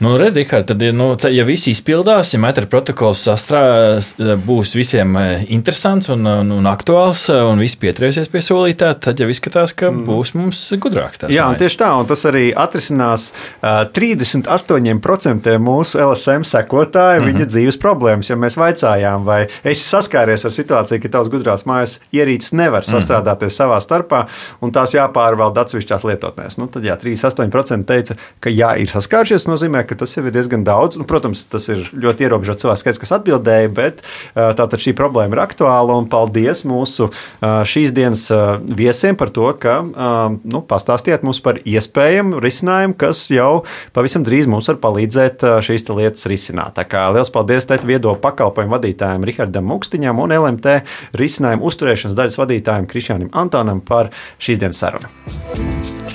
Nu, 0.05 0.17
redzi, 0.17 0.45
tad, 0.67 0.83
nu, 0.93 1.07
ja 1.31 1.45
viss 1.49 1.64
izpildās, 1.71 2.35
ja 2.35 2.38
metra 2.43 2.67
protokols 2.69 3.23
sastrādās, 3.25 4.11
būs 4.45 4.75
visiem 4.77 5.14
interesants 5.49 6.11
un, 6.12 6.27
un, 6.29 6.51
un 6.59 6.67
aktuāls, 6.69 7.23
un 7.33 7.62
viss 7.62 7.79
pieturēsies 7.81 8.29
pie 8.29 8.43
solītā, 8.45 8.90
tad 9.01 9.23
jau 9.23 9.31
izskatās, 9.33 9.73
ka 9.73 9.88
būs 9.88 10.35
mums 10.37 10.61
gudrāks. 10.83 11.23
Jā, 11.33 11.47
un 11.49 11.57
tieši 11.57 11.79
tā, 11.81 11.88
un 11.97 12.09
tas 12.11 12.25
arī 12.29 12.51
atrisinās 12.53 13.31
uh, 13.33 13.87
38% 13.97 15.55
mūsu 15.64 16.03
LSM 16.03 16.45
sekotāju 16.53 17.23
mm 17.23 17.25
-hmm. 17.25 17.38
viņa 17.38 17.49
dzīves 17.55 17.81
problēmas. 17.81 18.31
Jo 18.31 18.37
mēs 18.37 18.59
vaicājām, 18.61 19.25
vai 19.25 19.40
esi 19.64 19.88
saskāries 19.88 20.45
ar 20.45 20.53
situāciju, 20.53 21.01
ka 21.01 21.12
tavs 21.17 21.33
gudrās 21.33 21.64
mājas 21.64 21.97
ierīces 22.12 22.53
nevar 22.53 22.85
sastrādāties 22.85 23.40
mm 23.40 23.64
-hmm. 23.64 23.73
savā 23.73 23.81
starpā, 23.81 24.27
un 24.61 24.73
tās 24.73 24.93
jāpārvalda 24.93 25.64
atsevišķās 25.64 26.05
lietotnēs. 26.05 26.59
Nu, 26.59 26.67
tad 26.67 26.85
jā, 26.85 26.99
38% 27.01 27.85
teica, 27.85 28.14
ka 28.40 28.51
jā, 28.51 28.77
ir 28.77 28.88
saskārušies, 28.88 29.49
nozīmē, 29.49 29.87
ka 29.87 29.94
tas 30.01 30.15
jau 30.17 30.25
ir 30.25 30.35
diezgan 30.35 30.65
daudz. 30.67 30.99
Nu, 31.01 31.07
protams, 31.09 31.45
tas 31.51 31.69
ir 31.73 31.85
ļoti 31.93 32.27
ierobežots 32.27 32.65
cilvēks 32.65 32.85
skaits, 32.85 33.01
kas 33.03 33.15
atbildēja, 33.19 33.71
bet 33.75 34.03
tātad 34.35 34.81
šī 34.83 34.95
problēma 34.99 35.37
ir 35.37 35.43
aktuāla. 35.45 35.99
Un 36.01 36.09
paldies 36.11 36.65
mūsu 36.69 37.11
šīs 37.41 37.95
dienas 37.97 38.27
viesiem 38.65 39.19
par 39.21 39.33
to, 39.35 39.49
ka 39.61 39.79
nu, 39.85 40.63
pastāstījāt 40.69 41.25
mums 41.27 41.41
par 41.45 41.61
iespējamu 41.63 42.43
risinājumu, 42.45 42.99
kas 43.01 43.25
jau 43.33 43.65
pavisam 43.97 44.27
drīz 44.27 44.49
mums 44.51 44.71
var 44.73 44.81
palīdzēt 44.85 45.47
šīs 45.65 45.89
lietas 45.95 46.29
risināt. 46.31 46.77
Tā 46.79 46.87
kā 46.89 47.07
liels 47.15 47.33
paldies 47.35 47.69
teikt 47.71 47.87
viedo 47.89 48.15
pakalpojumu 48.21 48.77
vadītājiem 48.77 49.27
Rihardam 49.29 49.69
Mukstiņam 49.71 50.23
un 50.25 50.37
LMT 50.39 50.79
risinājumu 51.21 51.69
uzturēšanas 51.71 52.19
daļas 52.19 52.41
vadītājiem 52.41 52.89
Krišānam 52.91 53.35
Antonam 53.45 53.85
par 53.85 54.13
šīs 54.43 54.63
dienas 54.63 54.83
sarunu. 54.83 55.13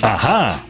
Aha! 0.06 0.69